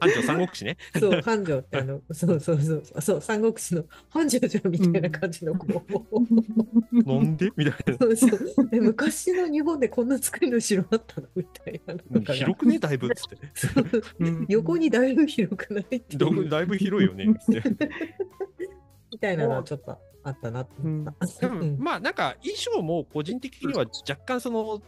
[0.00, 0.76] 班長三国志ね。
[0.94, 1.00] な。
[1.00, 7.04] そう、繁盛ってあの、そうそうそう、そう、三国志の繁盛じゃんみたいな感じのこう。
[7.04, 7.50] なんで？
[7.56, 7.98] みたいな。
[7.98, 11.28] そうそうえ昔の日本でこんな作りの城あったの？
[11.36, 12.78] みたいな広くね？
[12.78, 13.38] だいぶっつって。
[13.54, 15.96] そううん横にだいぶ広くない？
[15.96, 17.26] ってだいぶ広いよね。
[17.40, 17.88] つって
[19.18, 21.48] みたいなのはちょっとあったなと思った。
[21.48, 24.80] でもまあなんか衣装も個人的には若干その、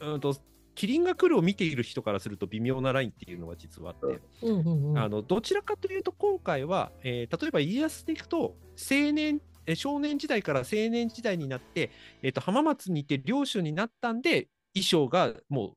[0.00, 0.34] うんと
[0.74, 4.98] キリンが来るを見ている人からすると微妙なラインっていうのが実はあって、うんうんうん。
[4.98, 8.56] あのどちらかというと今回は、えー例えば家康でいくと
[8.90, 11.90] 青年えー少年時代から青年時代になって、
[12.22, 15.74] えー、と浜松にいて領主になったんで衣装がもううん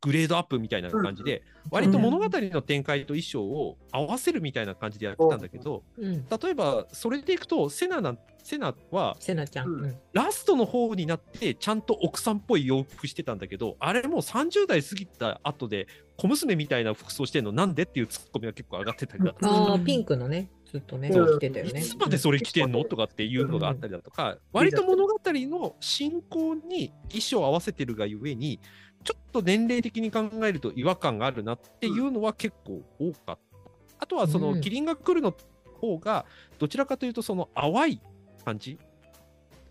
[0.00, 6.26] グレードアップみたいな感じで、割と物語の展開と衣装を合わせるみたいな感じでやってたんだけど、うん。
[6.26, 9.96] 例えばそれでいくとセナなんセナはせなちゃん。
[10.12, 19.74] ラストの方になってちゃんと奥さんっぽい洋服してたんだけどあれもう30代過ぎた後で小娘みたいな服装してんのなんでっていうツッコミが結構上がってたりだとか。
[19.74, 21.80] あピンクのね、ずっとね、着てたよね。
[21.80, 28.60] いつまでそれ着てんのとかっていうのがあったりだとか、割と物語の進行に衣装を合わせてるがゆえに、
[29.04, 33.38] ちょっと年齢的に考えると違和感があるなっていうのは結構多かった。
[33.98, 34.60] あとはその、うん。
[34.60, 35.34] キリンが来るの
[35.80, 36.24] 方が、
[36.58, 38.00] どちらかというとその淡い
[38.44, 38.78] 感じ、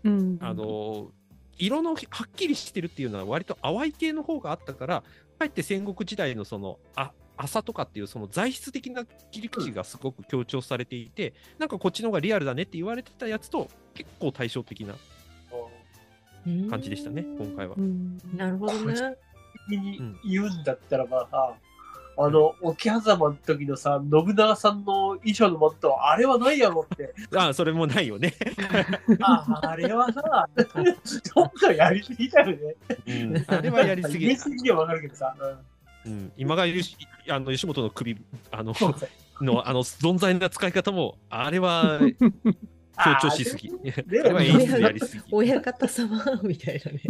[0.04, 0.38] うん。
[0.40, 1.10] あの
[1.58, 5.02] 色のはっきりしてるっていうのは割と淡い系の方があったから、
[5.38, 14.98] かえって戦国時代のそのあ朝とかっていうその材質的な切り口がすごく強調されていて、なんかこっちの方がリアルだねって言われてたやつと結構対照的なうん
[16.70, 17.80] 感じでしたね、今回はう。
[17.80, 19.16] んなるほどね。
[19.68, 21.54] に言うんだったらばさ、
[22.18, 27.14] あの、沖狭間の時のさ、信長さんの衣装のマット、あれはないやろって。
[27.34, 28.34] ああ、それもないよね。
[29.20, 30.48] ああれはさ、
[31.04, 32.76] ちょっとやりすぎだよね。
[33.06, 34.36] うん、あれはやりすぎ言い。
[34.36, 35.34] すぎはわかるけどさ。
[35.40, 35.58] うん
[36.04, 36.96] うん、今川義
[37.28, 38.18] あの吉本の首
[38.50, 38.74] あの
[39.40, 42.00] のあの存在な使い方も、あれは
[42.96, 43.70] 強調しすぎ。
[45.30, 47.02] 親方様 みたいなね。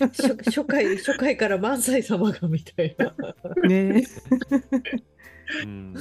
[0.00, 3.14] 初 初回、初回から萬歳様がみたいな。
[3.68, 4.04] ね
[5.64, 5.94] うん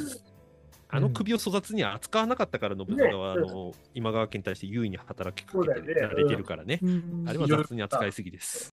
[0.94, 6.80] あの首を粗雑には扱わなかったから信長は、ねあの今川家に対して優位に働きかそうだよねけてられてるからね。
[6.82, 8.70] うんあれは雑に扱いすぎです。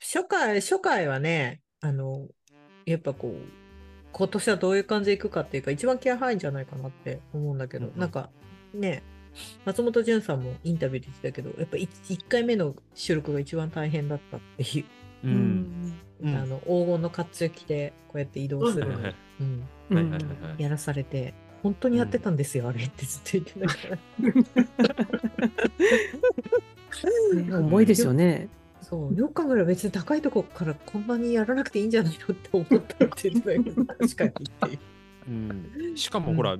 [0.00, 2.28] 初回、初回はね、あの、
[2.84, 3.63] やっぱこう、
[4.16, 8.00] 今年はどういう感じでいくかっていうか、一番気合入るんじゃないかなって思うんだけど、うんうん。
[8.00, 8.30] なんか
[8.72, 9.02] ね、
[9.64, 14.84] 松本潤さんもインタビューで言ってたけど、やっぱ 1, 回目の収録が一番大変だったっていう、
[15.24, 15.28] う。
[15.28, 15.34] うん。
[15.34, 15.98] ん。
[16.22, 16.36] うん。
[16.36, 18.86] あの黄金の甲冑着て、こうやって移動する。
[20.58, 23.98] やらされて、本当にやってたんですよ、あれってずっと言ってたから。
[27.42, 28.48] ね重いですよね。
[28.94, 34.30] そう、よく考えれば別に高いとこからこんなにやらなくていいんじゃないのって思ったって言ってたけど、確かに。
[34.30, 34.78] っていう。
[35.28, 35.96] うん。
[35.96, 36.56] しかもほら、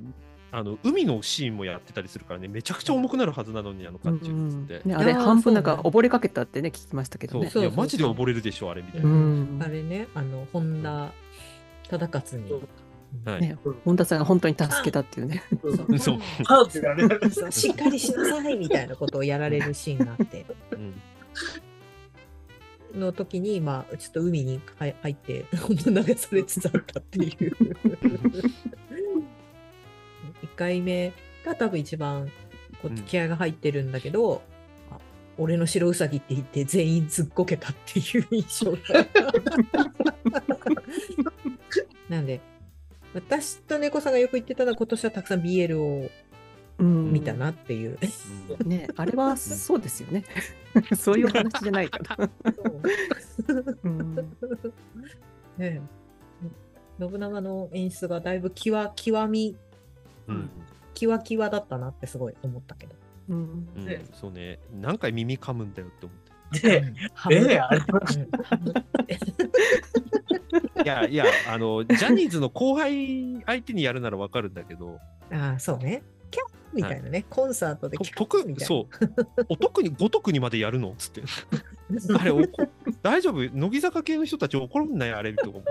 [0.51, 4.89] あの海のシーンもやってたりするからね、めちゃくちゃ重くなるはずなのに、あの甲うん冑っつって。
[4.89, 7.51] ねあれ半分なんか溺れかけたってね聞きましたけどね。
[7.51, 7.63] そう。
[7.63, 9.09] いや、マジで溺れるでしょ、あれみたいな。
[9.09, 9.61] うん。
[9.63, 11.13] あれね、あの、本田
[11.89, 12.53] 忠勝に。
[13.25, 13.41] はい。
[13.43, 15.45] ね本田さんが本当に助けたっていうね。
[15.63, 15.77] うん。
[15.77, 15.99] そう。
[15.99, 17.53] そう。
[17.53, 20.95] しっかりしなさいみたいなことをやられるシーンがあって、うん
[22.95, 27.57] の時に、まあ、ちょっと海に入入って、本当流されつつあったっていう。
[30.43, 31.13] 1回目
[31.45, 32.31] が多分一番
[32.81, 34.43] こうんう気合が入ってるんだけど、
[34.91, 34.99] あ
[35.39, 38.79] 俺の白ウサギって言って全員ずっこけたっていう印象が。
[42.09, 42.41] なんで、
[43.15, 46.11] 私と猫さんがよく言ってたのは今年はたくさん BL をうん
[46.83, 47.99] 見たなっていう。
[48.61, 48.69] うん。
[48.69, 50.25] ねあれはそうですよね。
[50.97, 52.31] そういう話じゃないから。
[53.85, 53.89] う。
[53.89, 54.15] ん。
[54.15, 54.25] ね。
[55.59, 55.81] え
[57.01, 59.57] 信長の演出がだいぶ極極み、
[60.29, 60.51] うん。
[60.95, 62.95] キワキワだったなってすごい思ったけど。
[63.29, 63.69] うん。
[63.77, 63.85] うん。
[63.85, 64.05] ね。
[64.13, 66.25] そうね、何回耳噛むんだよって思って。
[66.61, 66.93] で、
[67.31, 67.81] ええ、あれ？
[70.85, 74.99] いやいや、あの、ジャニーズの後輩相手にやるならわかるんだけど、
[75.33, 76.03] ああ、そうね。
[76.75, 78.67] みたいなね、コンサートでとキャッ特みたいな。
[78.67, 80.91] そう、お得に、ご得にまでやるの？
[80.91, 81.23] っつって。
[82.19, 82.33] あれ、
[83.03, 83.49] 大丈夫？
[83.53, 85.13] 乃木坂系の人たち怒るんない？
[85.13, 85.71] あれと思って。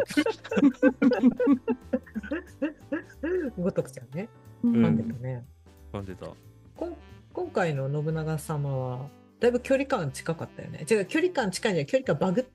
[3.59, 4.29] ごとくちゃんね。
[4.63, 5.45] うんなんでたね。
[5.91, 6.27] なんでだ。
[6.75, 6.95] こん
[7.33, 9.07] 今回の信長様は、
[9.39, 10.85] だいぶ距離感近かったよね。
[10.89, 12.45] 違う、距離感近いんじゃない距離感バグっ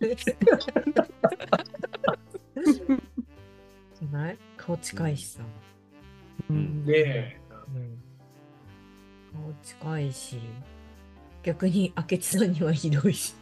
[3.94, 4.38] じゃない？
[4.56, 5.42] 顔近いしさ。
[5.42, 5.61] うん
[6.50, 7.40] ねえ。
[7.74, 8.02] うん。
[9.32, 10.40] 顔近いし、
[11.42, 12.52] 逆に明智さん。
[12.52, 13.34] にはひどいし。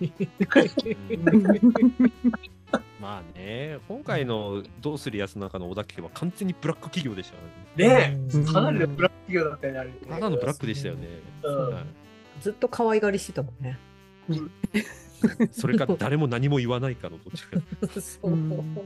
[3.00, 7.32] まあね、今回のどうするやつの中の小田家は完全にブラック企業でし
[7.76, 8.16] たよね。
[8.18, 9.96] ねかなりのブラック企業だったよね、あれね。
[10.08, 11.08] ただのブラックでしたよね。
[11.42, 11.74] うん。
[11.74, 11.84] はい
[12.40, 13.62] ずっと可愛がりしてたもん。
[13.62, 13.78] ね。
[15.52, 17.60] それか誰も何も言わないかのどっちか。
[18.00, 18.80] そううん。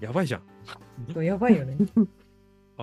[0.00, 0.40] やばいじゃ
[1.14, 1.22] ん。
[1.22, 1.76] やばいよね。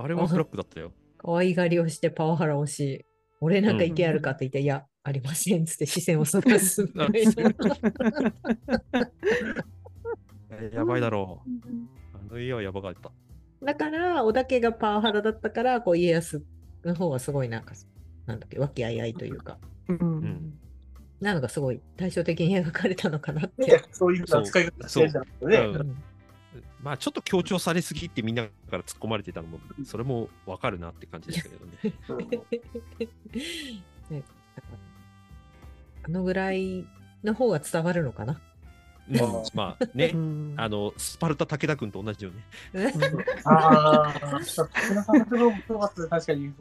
[0.01, 0.91] あれはブラックだったよ。
[1.17, 3.05] 可愛がりをしてパワハラをし、
[3.41, 6.89] 俺なんか意見あるかって言って、いや、ありませんっつって視線をそらす。
[10.73, 11.49] やばいだろう。
[12.31, 13.11] あの家はやばかった。
[13.65, 16.43] だから、織田家がパワハラだったから、こう家康
[16.85, 17.73] の方はすごいなんか、
[18.25, 19.57] なんだっけ、和気あいあいというか、
[19.87, 20.53] うんん
[21.19, 23.85] なのがすごい対照的に描かれたのかなっいやて。
[23.91, 25.13] そういう扱い方してるん
[25.73, 25.93] だね。
[26.81, 31.93] まあちょっと強調されすぎってみんなから突っ込まれてたのも、それもわかるなって感じでしたけどね。
[36.03, 36.85] あのぐらい
[37.23, 38.39] の方が伝わるのかな？
[39.11, 39.17] うん
[39.55, 42.45] まあねう、んあの、スパルタ武田君と同じよね。
[43.43, 44.69] ああ、武田さ
[45.13, 46.53] んの面白かった確かに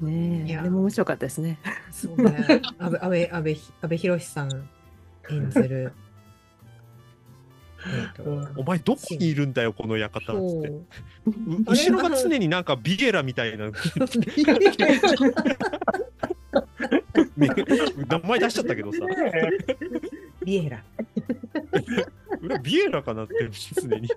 [0.00, 0.46] ね。
[0.46, 1.58] いやあれも面白かったですね。
[1.90, 2.62] そうね。
[2.78, 4.68] 安倍、安倍、安倍、安倍博さん
[5.30, 5.92] 演じる。
[7.86, 10.72] えっと、お前どこにいるんだよ、この館っつって。
[11.66, 13.72] 後ろが常になんかビゲラみたいな、ね
[18.08, 18.98] 名前出しちゃったけどさ、
[20.44, 20.82] ビエラ。
[22.42, 23.34] 俺ビエラかなって
[23.74, 24.08] 常に。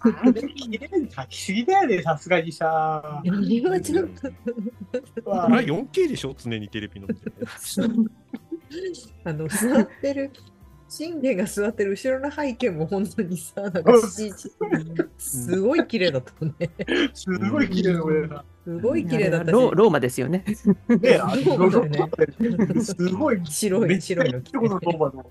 [0.00, 2.66] あれ、綺麗に描きすぎだよね、さすがにさ。
[3.04, 3.30] あれ
[3.62, 4.30] はちょっと、
[5.30, 7.08] まああれ 4K でしょ常にテレビの。
[9.24, 10.30] あの、座ってる、
[10.90, 14.32] 信玄が座ってる後ろの背景も本当にさ、なんか CG
[15.18, 16.52] すごい綺麗だったね。
[17.14, 19.52] すごい綺麗な声だすごい綺麗だったし。
[19.52, 20.44] ローローマですよね。
[20.88, 21.14] ね。
[21.14, 22.10] あれ そうだよね
[22.80, 25.24] すごい白い、白いのローマの。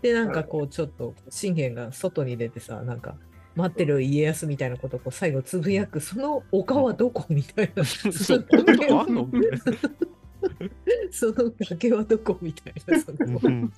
[0.00, 3.18] で、なんかこう、ちょっと、信玄が外に出てさ、なんか、
[3.54, 7.82] 待ってる家康みたいなことをこう最後つぶやく、その丘はどこみたいな。
[11.10, 13.00] その崖はどこみたいな。
[13.00, 13.72] そのうん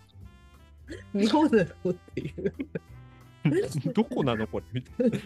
[1.12, 2.52] 妙なのっていう。
[3.92, 5.18] どこなのこれみたいな。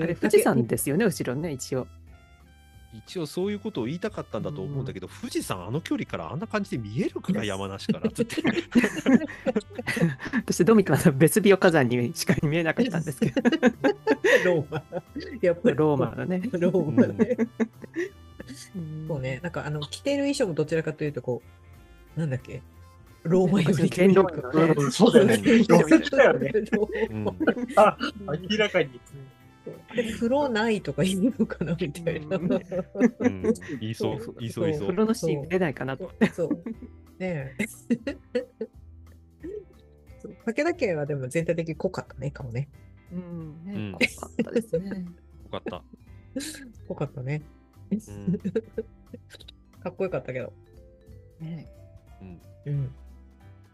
[0.04, 1.86] あれ、富士山ですよね、後ろね、一応。
[2.92, 8.42] 一応そういうことを言いたかったんだと思うんだけど、富士山あの距離からあんな感じで見えるか山梨からつって。
[10.34, 13.42] 私、どう見ても別ビオ火山にしか見えなかったんですけど、
[14.44, 14.82] ローマ。
[15.40, 16.42] やっぱりローマのね。
[16.52, 17.36] ローマね。
[18.76, 21.42] うんそうね、なんかあの着てる衣装もどちらかというとこ
[22.16, 22.62] う、なんだっけ、
[23.22, 25.64] ローマより元禄のねうんそうだよね。
[25.68, 26.52] 寄せたよね。
[27.10, 27.26] うん
[27.76, 27.96] あ、
[28.50, 29.00] 明らかに。
[30.14, 32.36] 風呂ないとか言うのかなみたいな。
[33.80, 34.86] いそう、言いそう、言いそう。
[34.86, 36.10] 風呂のシーン出ないかなと。
[36.32, 36.48] そう。
[37.18, 37.66] ねえ。
[40.18, 42.68] そう武田家はでも全体的に濃かったね、顔ね。
[43.12, 43.20] うん、
[43.66, 44.88] うんね、怖かったですね。
[45.44, 45.82] よかった。
[46.88, 47.42] 濃かったね。
[47.90, 48.38] うん
[49.82, 50.52] かっこよかったけど。
[51.40, 51.66] ね
[52.20, 52.94] うんうん。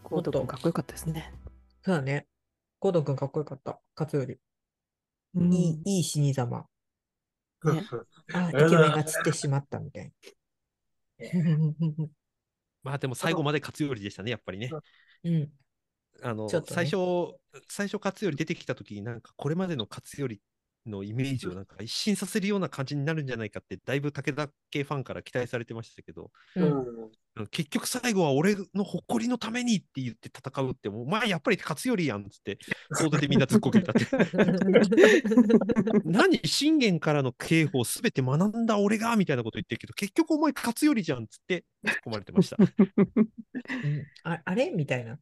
[0.03, 1.33] コード君かっこよかったですね。
[1.83, 2.27] そうだね。
[2.79, 3.81] ゴードン君かっこよかった。
[3.97, 4.39] 勝より。
[5.35, 6.67] うんいい、いい死に様。
[7.65, 7.83] ね
[8.33, 10.13] あ、イケメンが散ってしまったみたいな。
[12.83, 14.71] まあでも最後まで勝頼でしたね、やっぱりね。
[15.25, 15.51] うん。
[16.23, 17.35] あの、ちょっとね最初、
[17.69, 20.39] 最初勝頼出てきた時になんかこれまでの勝頼
[20.87, 26.61] のイメージをなんか一新させるような感じになるんじゃないかって、だいぶ武田系ファンから期待されてましたけど、う。
[26.61, 27.11] うん
[27.51, 32.59] 結局最後は俺の誇りのためにって言って戦うって、もうお前やっぱり勝頼やんっつって、
[32.93, 34.07] 総出でみんな突っこけたって。
[36.07, 42.57] 何信玄からの刑法すべて学んだ俺がみたいなこと言ってるけど、結局お前勝頼じゃんっつって突っ込まれてました。
[42.59, 44.71] うんああれ？
[44.71, 45.19] みたいな。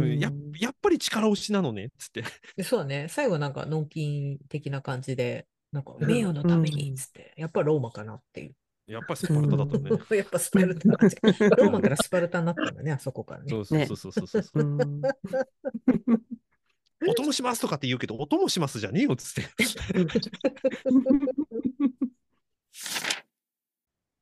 [0.00, 2.24] うんややっぱり力押しなのねっつって。
[2.56, 3.06] で そうだね。
[3.08, 8.54] 最後なんか、納金的な感じで、なんか、名誉のためにっつって、やっぱローマかなっていう。
[8.86, 9.90] やっぱりスパルタだったね。
[10.18, 10.88] やっぱスパルタ。
[11.56, 13.48] ローマからスパルタになったんだね、あそこからね。
[13.50, 15.00] そうそうそうそうそうそう。
[17.34, 19.50] しますとかって言うけど、お供しますじゃねえよっつって。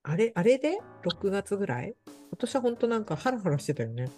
[0.05, 1.95] あれ、あれで ?6 月ぐらい？
[2.07, 4.11] 今年は本当なんかハラハラしてたよね。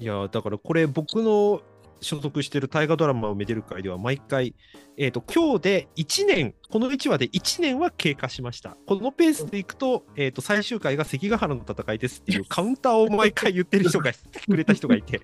[0.00, 1.60] いやーだからこれ僕の
[2.00, 4.54] 所属してる大河ドラマをめでる会では毎回、
[4.96, 8.76] えっ、と、今日で1年、この1話で1年は経過しました。
[8.86, 14.12] このペースでいくと、えっ、と、最終回が関ヶ原の戦いですっていうカウンターを毎回言ってる人が、
[14.48, 15.20] くれた人がいて。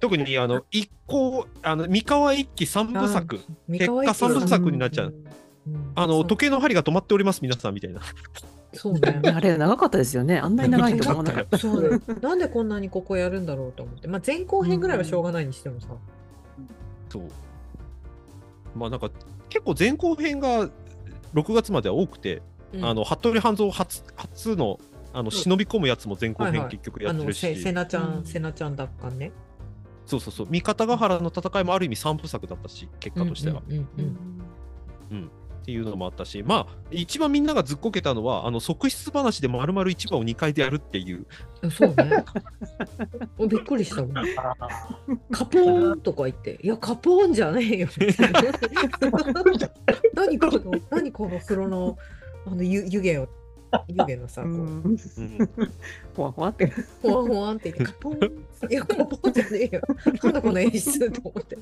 [0.00, 5.08] 特に、あの、一行、あの、三河一揆三部作、三結果三部作になっちゃう。
[5.08, 5.24] うん
[5.94, 8.00] あの、時計の針が止まっております、皆さん、みたいな。
[8.72, 9.22] そうね。
[9.34, 10.38] あれ長かったですよね。
[10.38, 11.56] あんなに長いと思わなかった。
[11.58, 14.08] そうねなんでこんなにここやるんだろうと思って。
[14.08, 15.88] まあ前後編ぐらいはしょうがないにしてもさ。
[17.08, 17.22] そう。
[18.74, 19.10] まあなんか
[19.48, 20.68] 結構前後編が
[21.34, 24.78] 6月までは多くて、うんあの服部半蔵初初の
[25.14, 29.32] あの忍び込むやつも前後はいはい編結局やあの、ってるし、せせなちゃうんん、せなちゃん奪還ね。
[30.04, 33.62] そうそうそう、三方ヶ原の戦いもある意味3部作だったし、結果としては。
[33.66, 34.04] うんうんうん
[35.10, 35.30] うん
[35.68, 41.26] っていうのもあったし、まあ、一番みんながずっこけたのは、あの側室話で丸々一話を2回でやるっていう、
[41.70, 42.24] そうね。
[43.46, 44.16] びっくりしたもん。
[44.16, 44.24] あ
[45.30, 47.88] カポーンとか言って、いや、カポーンじゃねえよ。
[48.00, 48.42] みたいな
[50.14, 51.98] 何この、何この風呂の、
[52.46, 53.28] あの湯湯気を、
[53.88, 54.98] 湯気のさ、こう、
[56.14, 56.72] ほわほわって。
[57.02, 58.70] ほわほわんって言って、 カポーン。
[58.70, 59.82] いや、カポーンじゃねえよ。
[60.22, 61.58] なんだこの演出と思って。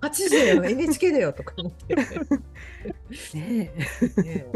[0.00, 1.94] 8時だよ、NHK だよとか思って。
[1.94, 2.04] ね
[3.34, 4.46] ね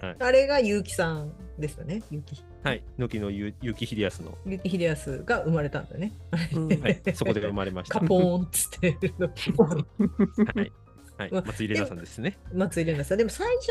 [0.00, 2.02] はいあれが結城さんですよね。
[2.10, 6.12] 結はい、乃木のゆ結城秀康の、城結城秀康が生まれたんだよね。
[6.54, 8.00] うんはい、そこで生まれました。
[8.00, 9.28] カポーンっつってるの。
[10.54, 10.72] はい、
[11.18, 12.38] はい、まあ松井玲奈さんですね。
[12.54, 13.18] 松井玲奈さん。
[13.18, 13.68] でも最初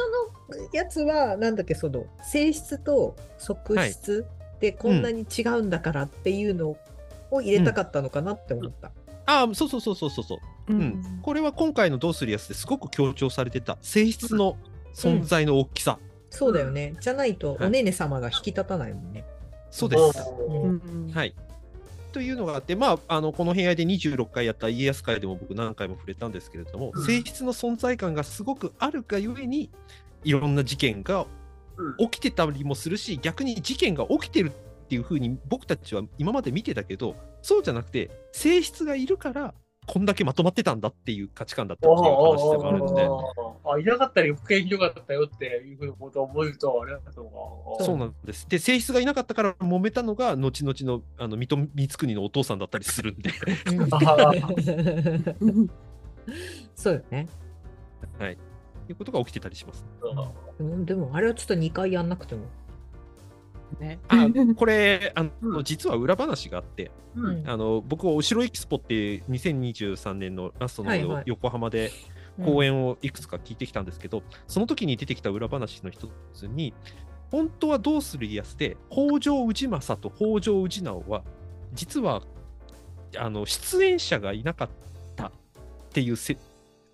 [0.60, 4.26] のやつは、なんだっけ、その、性質と側室
[4.60, 6.78] でこんなに違うんだからっていうの
[7.32, 8.91] を入れたかったのかなって思った。
[9.26, 10.74] ああ、そうそうそうそうそうそう。
[10.74, 14.58] ううんん、これは今回の「どうするやつ」ですごく強調されてた性質の
[14.93, 15.98] 存在の大きさ、
[16.30, 16.95] そうだよね。
[17.00, 19.26] じゃないと、はいおねね様が引き立たないもんね。
[19.72, 20.02] そうです。
[20.50, 21.34] うんうんはい。
[22.12, 27.05] というのがあって、まあ、あのこの部屋で26回やった家康会でも僕何回も触れたんですけれども、うん。
[27.05, 29.70] 性質の存在感がすごくあるがゆえに
[30.24, 31.26] いろんな事件が
[31.78, 32.10] うん。
[32.10, 39.53] 起きてたりもするし逆に事件が起きてるっていうふうに僕たちは今まで見てたけどそうじゃなくて性質がいるから
[39.88, 43.09] こんだけまとまってたんだっていう価値観だったっていう話でもあるので。
[43.63, 47.25] あ、いなかったら余計ひどかったよっていうふうなことを思うと、あれだったの
[47.77, 47.83] か。
[47.85, 48.47] そうなんです。
[48.49, 53.31] で、性質がいなかったから揉めたのが、後々のあの水戸光圀のお父さんだったりするんで、
[53.71, 53.73] う
[55.63, 55.69] ん
[56.75, 57.27] そうよね。
[58.89, 59.85] いうことが起きてたりします。
[60.59, 62.45] うんでも、あれはちょっと2回やんなくても。
[63.80, 63.99] ね。
[64.07, 65.63] あ これあの、うん。
[65.63, 67.49] 実は裏話があって、うん。
[67.49, 71.24] あの僕はお城エキスポって2023年のラストのはいはい。
[71.26, 71.91] 横浜で
[72.43, 76.74] 公演をいくつか聞いてきたんですけど、その時に出てきた裏話の一つに、
[77.32, 81.24] 本当はどうする家康で、北条氏政と北条氏直は、
[81.74, 82.24] 実は
[83.18, 84.70] あの出演者がいなかっ
[85.15, 85.32] たっ
[85.91, 86.38] ていうせ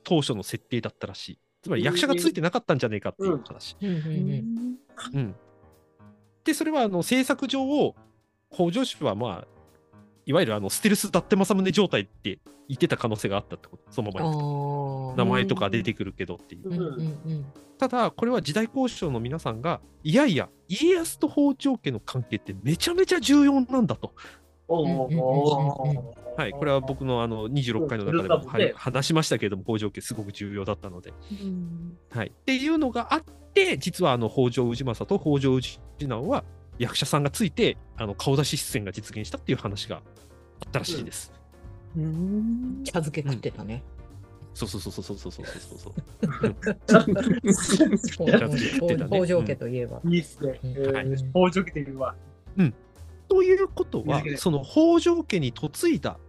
[0.04, 1.40] 当初の設定だったらしい。
[1.62, 3.78] つまり役者がついてなかったんじゃねえかっていう話。
[3.82, 4.58] うんうんうん。
[5.14, 5.36] うん
[6.44, 7.96] で、それはあの制作上を、
[8.52, 9.48] 北条氏はまあ、
[10.26, 12.40] いわゆるあのステルス伊達政宗状態って
[12.70, 15.16] 言ってた可能性があったってこと、そのまま。
[15.18, 16.70] 名前とか出てくるけどっていう。
[16.70, 17.46] うんうんうん
[17.80, 24.14] ただ、これは時代交渉の皆さんが、いやいや、家康と北条家の関係ってめちゃめちゃ重要なんだと。
[24.70, 31.14] はい、これは僕のあの26回の中でも、はい話しましたけれども、北条家すごく重要だったので。
[31.32, 33.34] うんはい、っていうのがあって、
[33.78, 36.44] 実はあの北条氏政と北条氏直は
[36.80, 41.32] 役者さんがついて、あの顔出し出演が実現したっていう話があったらしいです。
[41.96, 43.84] うん茶漬け食ってたね。
[44.56, 45.94] そうそうそうそうそうそうそうそう。
[48.12, 50.02] 北食ってたね北条家といえば。
[50.06, 50.60] いいっすね。
[50.64, 52.16] うんえーはい北条家というのは。
[53.28, 56.20] ということはその北条家に嫁いだ、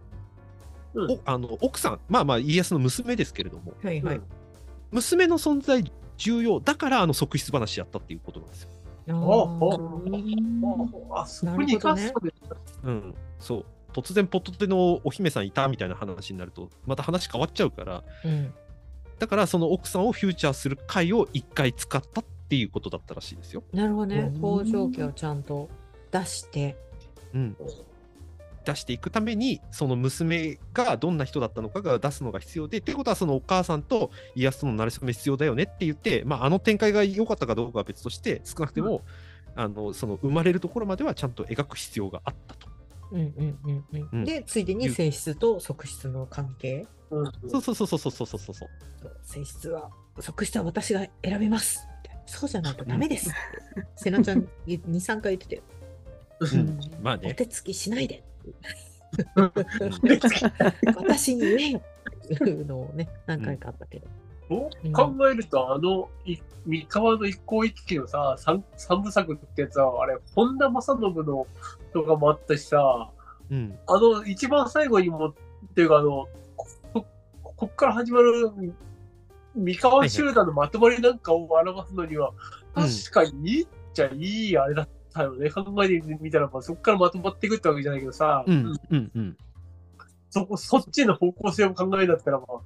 [0.93, 4.21] うんおあの奥さん、まあまあ家康の娘ですけれども、はいはい。
[4.91, 5.83] 娘の存在
[6.17, 8.69] 重要だからあの側室話やったっていうことなんですよ。
[11.13, 12.13] あそこに関して
[12.83, 13.65] うん、そう。
[13.93, 18.53] 突然ポットテのお姫さんいたみたいな話になると、また話変わっちゃうから、うん
[19.19, 23.63] だからその奥さんをフューチャーする回を一回使ったっていうことだったらしいですよ。
[23.71, 24.31] なるほどね。
[24.41, 25.69] うん北条家をちゃんと
[26.11, 26.75] 出して。
[27.33, 27.57] うん。
[28.65, 39.01] 出していくために、その娘がどんな人だったのかが出すのが必要で、ってことはそのお母さんと家康との馴れ初め必要だよねって言って、まあ、あの展開が良かったかどうかは別として、少なくても、
[39.55, 42.67] あのその生まれるところまではちゃんと描く必要があったと。
[43.11, 44.09] うんうんうんう。
[44.11, 46.87] うんんで、ついでに性質と側室の関係。
[47.11, 48.69] うんそうそうそうそうそうそうそうそう。
[49.23, 49.89] 性質は、
[50.19, 51.87] 側室は私が選びます。
[52.25, 53.31] そうじゃないとダメです。
[53.95, 55.63] せなちゃん2、3回言ってて、
[56.39, 57.33] うん、まあおね。
[57.35, 58.23] 手つきしないで。
[60.95, 61.81] 私に言えよ。
[62.33, 64.07] っていうのをね、何回かあったけど。
[64.47, 66.09] そう考えると、あの、
[66.65, 71.47] 三河の一向一揆のさ、三三部作ってやつは、あれ、本田正信の
[71.93, 73.09] とかもあったしさ、
[73.49, 73.77] うん。
[73.87, 75.33] あの、一番最後にも、っ
[75.73, 76.27] ていうか、あの、
[76.93, 77.05] こ
[77.55, 78.51] こっから始まる
[79.55, 81.19] 三河集団のまとまりなん。
[81.19, 82.31] かを表すのには、
[82.73, 85.49] 確かにいいっちゃいいあれだったよね。
[85.49, 88.79] 考えてみたら、まあ、そこからまとまっていくってわけじゃないけどさ、うん。
[88.89, 89.11] うん。
[89.15, 89.37] うん。
[90.29, 92.61] そこ、そっちの方向性を考えだったら、まあ、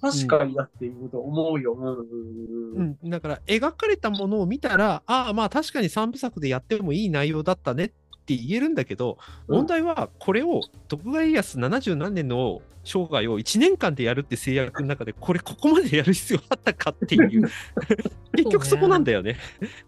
[0.00, 1.74] 確かになっていうこと思うよ。
[1.74, 7.94] うんうんだから描かれたものを見たら、ああ、まあ確かに3部作でやってもいい内容だったねって
[8.34, 9.18] って言えるんだけど、
[9.48, 17.50] うん問題はこれを徳川家康70何年の生涯を1年間でやるって制約の中で、これここまでやる必要あったかっていう、
[18.34, 19.36] 結局そこなんだよね。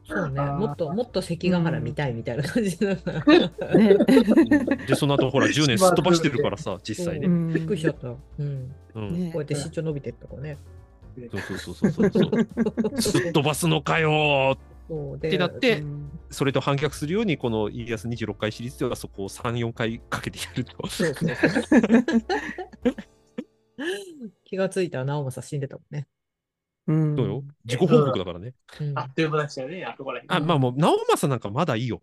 [0.06, 0.40] そうね。
[0.40, 3.24] あーもっと、もっと関ヶ原見たいみたいな感じだな。
[3.74, 3.96] ね。
[4.86, 7.28] で、その後ほら10年すっ飛ばしてるからさ、実際ね。
[7.28, 8.08] うんびっくりしちゃった。
[8.08, 8.12] う
[8.42, 8.74] ん。
[8.94, 10.58] うんねこうやって身長伸びてったからね。
[11.30, 12.20] そうそうそうそうそ
[12.96, 13.00] う。
[13.00, 14.58] すっ飛ばすのかよ
[15.16, 20.86] ってなってうんそれと反逆するように、この家康26回シリーズではそこを3、4回かけてやると。
[20.86, 21.80] そうそうそう。
[24.44, 26.06] 気がついたら直政死んでたもんね。
[26.86, 27.44] うんそうよ？
[27.64, 28.54] 自己報告だからね。
[28.80, 30.42] うんあっという間でしたよね、あそこら辺。
[30.42, 32.02] あ、まあもう、直政なんかまだいいよ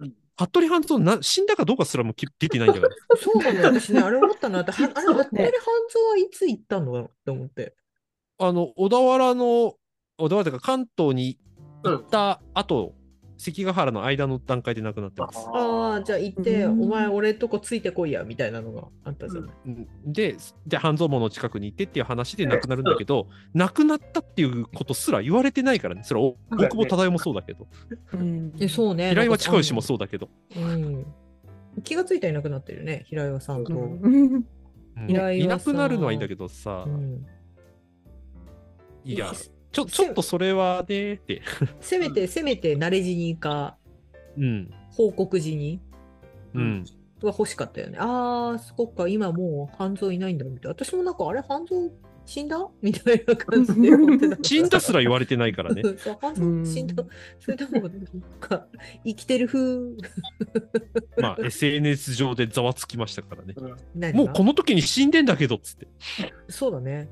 [0.00, 0.14] うん。
[0.36, 2.94] 服部半蔵な、死んだかどうかすらもき出てないんだから。
[3.16, 7.04] そうなのよ、私ね、あれ思ったなって、はあれ、服部半蔵はいつ行ったの？
[7.04, 7.76] って思って。
[8.38, 9.76] あの、小田原の、
[10.18, 11.38] 小田原というか関東に
[11.82, 12.94] 行った後、
[13.38, 15.46] 関ヶ原の間の段階で亡くなってます。
[15.52, 19.50] ああ、じゃあ行って、うんお前、俺とこついてこいや、みたいなのがあったじゃない。
[19.66, 26.02] うんで、で半蔵門の近くに行ってっていう話で亡くなるんだけど、亡くなったっていうことすら言われてないからね。
[26.04, 27.66] それは大久保忠世もそうだけど、
[28.12, 29.10] うんえ、そうね。
[29.10, 29.82] 平岩親吉もう。
[29.82, 30.28] そうだけど。
[30.56, 31.06] うん。
[31.82, 33.74] 気がついたらいなくなってるね、平岩さんと。
[33.74, 34.44] うん
[35.08, 37.24] いなくなるのはいいんだけどさう、ん
[39.04, 39.32] いや、
[39.72, 41.42] ちょちょっとそれはねって。
[41.80, 43.76] せめて、せめて、慣れ死にか、
[44.36, 44.70] うん。
[44.90, 45.80] 報告時に？
[46.54, 46.84] うん。
[47.22, 47.98] は欲しかったよね。
[47.98, 50.70] ああ、そっか、今もう半蔵いないんだみたいな。
[50.70, 51.88] 私もなんか、あれ、半蔵
[52.24, 52.68] 死んだ？
[52.80, 53.90] みたいな感じで。
[54.42, 55.82] 死んだすら言われてないからね。
[55.98, 57.04] そう半蔵死んだ。
[57.40, 57.90] それとも、なん
[58.40, 58.66] か、
[59.04, 59.96] 生きてる風。
[61.18, 64.12] まあ、SNS 上でざわつきましたからね。
[64.12, 65.88] もうこの時に死んでんだけどっつって。
[66.48, 67.08] そうだね。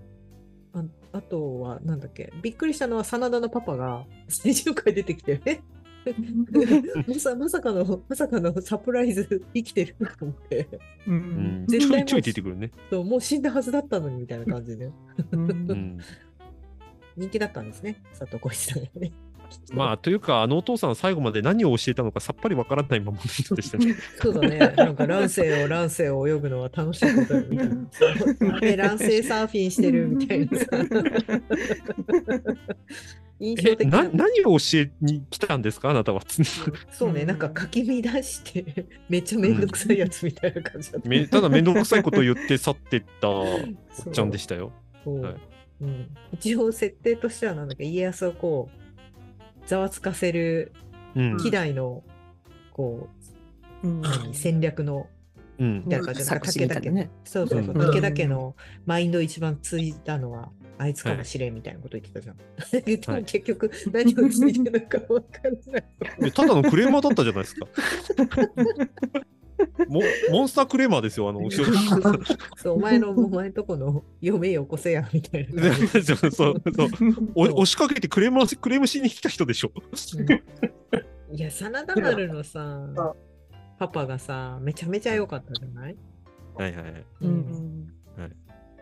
[1.12, 5.60] ああとは、なんだっけ、びっくりしたのは、真田のパパが 最終回出てきて、え？
[7.06, 10.66] まさまさかの、まさかのサプライズ生きてると思って、
[11.06, 11.66] ううんん。
[11.66, 12.70] ち絶対ちょい出てくるね。
[12.88, 14.90] そうもう死んだはずだったのにみたいな感じで。
[17.16, 19.12] 人気だったんですね、佐藤浩市さんがね。
[19.72, 23.94] まあ、というか、あのお父さん最後まで何を教えたのかさっぱりわからないままの人でしたね。
[24.20, 28.84] そうだね、なんか乱世を乱世を泳ぐのは楽しいことよみたいな。
[28.88, 30.66] 乱世サーフィンしてるみたいなさ。
[33.42, 35.88] 印象え、的な、何を教えに来たんですか？
[35.90, 36.20] あなたは。
[36.90, 41.08] そうね、なんかかき乱して、めっちゃめんどくさいやつみたいな感じだった。
[41.08, 43.56] めただめんどくさいことを言って去ってったおっ
[44.12, 44.72] ちゃんでしたよ。
[45.04, 45.34] そうはい
[45.80, 47.84] うん、一応設定としてはなんだっけ？
[47.84, 48.79] 家康をこう
[49.70, 50.72] ざわつかせる
[51.14, 51.36] うん。
[51.38, 52.02] 希代の
[52.72, 53.08] こ
[53.84, 55.06] うんう、何戦略の
[55.58, 57.10] うんみたいな感じでなんか作詞みたいなね。
[57.24, 62.36] そうそうそう、うん武田家のマインドを一番ついたのはあいつかもしれんみたいなこと言ってたじゃん。
[62.84, 65.50] でもはい結局何をついてるのかわから
[66.20, 66.32] ない。
[66.32, 67.68] ただのクレーマーだったじゃないですか。
[69.88, 70.00] モ
[70.30, 71.72] モンスタークレーマーですよ、あの 後ろ。
[72.56, 75.72] そうお前のお前んとこの嫁よこせやみたいな。
[75.88, 76.62] そうそうそう
[77.34, 79.72] お押しかけてクレーマークレームしに来た人でしょ。
[79.74, 79.80] う
[81.32, 83.14] んいや、真田丸のさ、
[83.78, 85.96] パパがさ、めちゃめちゃ良かったじゃない？
[86.56, 87.04] はいはいはい。
[87.22, 87.86] うん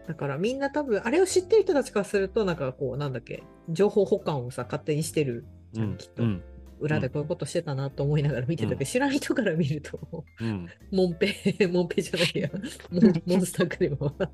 [0.06, 5.44] だからみんな多分、あれを知ってる人たちからすると、なんかこう、なんだっけ、情報保管をさ、勝手にしてる
[5.76, 6.22] うんきっと。
[6.22, 6.42] うん
[6.80, 10.68] 裏でこういうことしてたなと思いながら見てたけど、うん知らん人から見ると、うん。
[10.90, 11.34] モンペ、
[11.70, 12.50] モンペじゃないや、
[12.90, 14.30] モンモンスタークレーマーは。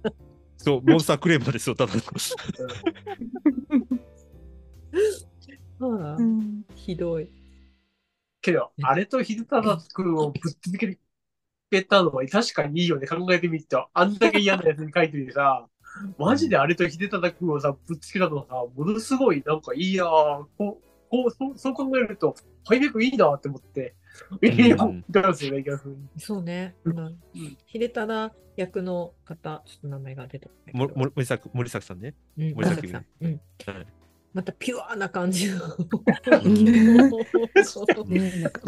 [0.57, 2.01] そう、モンスタークレーマーですよ、ただの。
[5.79, 7.29] はあうんひどい。
[8.41, 10.99] けど、あれと秀忠君をぶっ続け
[11.71, 13.07] てたのは確かにいいよね。
[13.07, 15.67] 考えてみると、あんだけ嫌なやつに書いててさ、
[16.19, 22.35] マジであれと秀忠君をさ、ぶっつけたのはさ、ものすごい、なんかいいやーこう、こう、そうそう考えると、
[22.67, 23.95] ハイメクいいなって思って、
[24.43, 25.05] ええやん。
[26.19, 26.75] そうね。
[26.85, 27.19] ううんん
[27.67, 32.15] 秀忠役の方、ちょっと名前が出て森崎森崎さんね。
[32.37, 33.07] うん森崎さん。
[33.21, 33.87] うんはい
[34.35, 35.61] またピュアな感じの。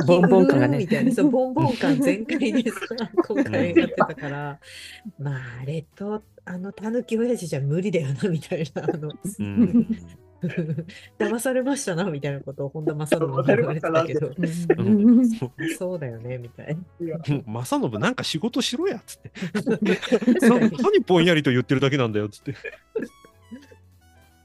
[0.06, 0.86] ボンボン感がねみ。
[0.86, 2.78] たいな、そう、ボンボン感全開でさ、
[3.26, 4.60] 今回やってたから、
[5.18, 9.98] まあ、あれと、あの、たぬき親父じゃ無理だよな、みたいな、あの、うん。
[11.18, 14.32] 騙されましたな、みたいなことを本田正信に言われてたけど、
[14.78, 15.28] うん
[15.78, 17.42] そうだよね、みたいな。
[17.46, 19.30] 正信なんか仕事しろやっつって。
[20.40, 22.54] 確なかに、何ぼんやりと言ってるだけなんだよっつって。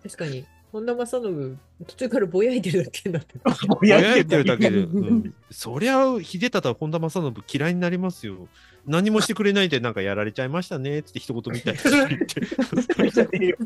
[0.04, 3.52] 確かに、本田正信、途中からぼやいてるだけになってた。
[3.68, 4.80] ぼややいてるだけで。
[4.80, 8.48] うんうんそりゃ、秀忠、本田正信嫌いになりますよ。
[8.86, 13.12] 何もしてくれないでなんかやられちゃいましたねっつって一言みたいな言って。
[13.12, 13.58] じゃねえよ。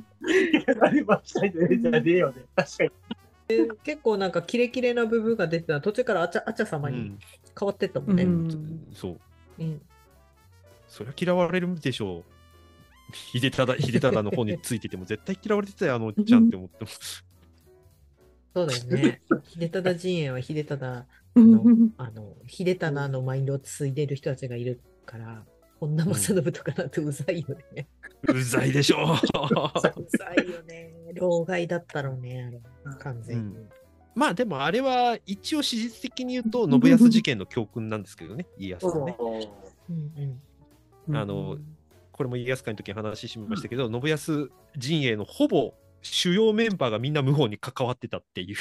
[0.68, 2.44] やられましたね、じゃねえよね。
[2.56, 2.92] 確かに。
[3.84, 7.20] 結構なんかキレキレな部分が出てた途中からあちゃあちゃ様にうん
[7.58, 8.24] 変わってったもんね。
[8.24, 9.20] ううんんそう。
[9.60, 9.82] うん
[10.88, 12.24] そりゃ嫌われるでしょう。
[13.14, 17.24] 秀忠秀忠の方についてても絶対嫌われてたよ、あのおっちゃんって思ってます。
[18.54, 19.22] そうだよね。
[19.44, 21.06] 秀忠陣営は秀忠
[21.36, 25.44] うんあの秀忠のマインドを継いでる人たちがいるから、
[25.80, 27.88] 本田正信とかなんてうざいよね。
[28.28, 29.02] うざいでしょう。
[29.14, 30.94] うざいよね。
[31.14, 32.62] 老害だったろうね、あれ。
[33.00, 33.56] 完全に。
[34.16, 39.18] まあでもあれは一応史実的に言うと信康事件の教訓なんですけどね、 家康のね。
[39.20, 40.42] うんうん
[41.08, 41.60] うんあの
[42.12, 45.74] これも家康会の時に話しましたけど、信康陣営のほぼ
[46.06, 48.56] 主要メンバーがみんな謀反に関わってたっていう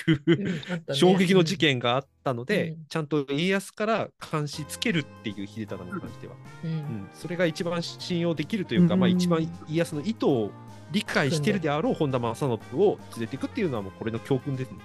[0.95, 2.86] 衝撃の事件があったので、うん。
[2.88, 6.34] ちゃんと家康から監視つけるっていう秀忠に関しては、
[6.64, 6.70] うん。
[6.70, 7.09] うん。
[7.12, 10.51] それが一番信用できるというか、まあ、うん一番家康の意図を
[10.90, 14.78] 理解してるであろう本田正信を連れていくっていうのはもうこれの教訓ですね。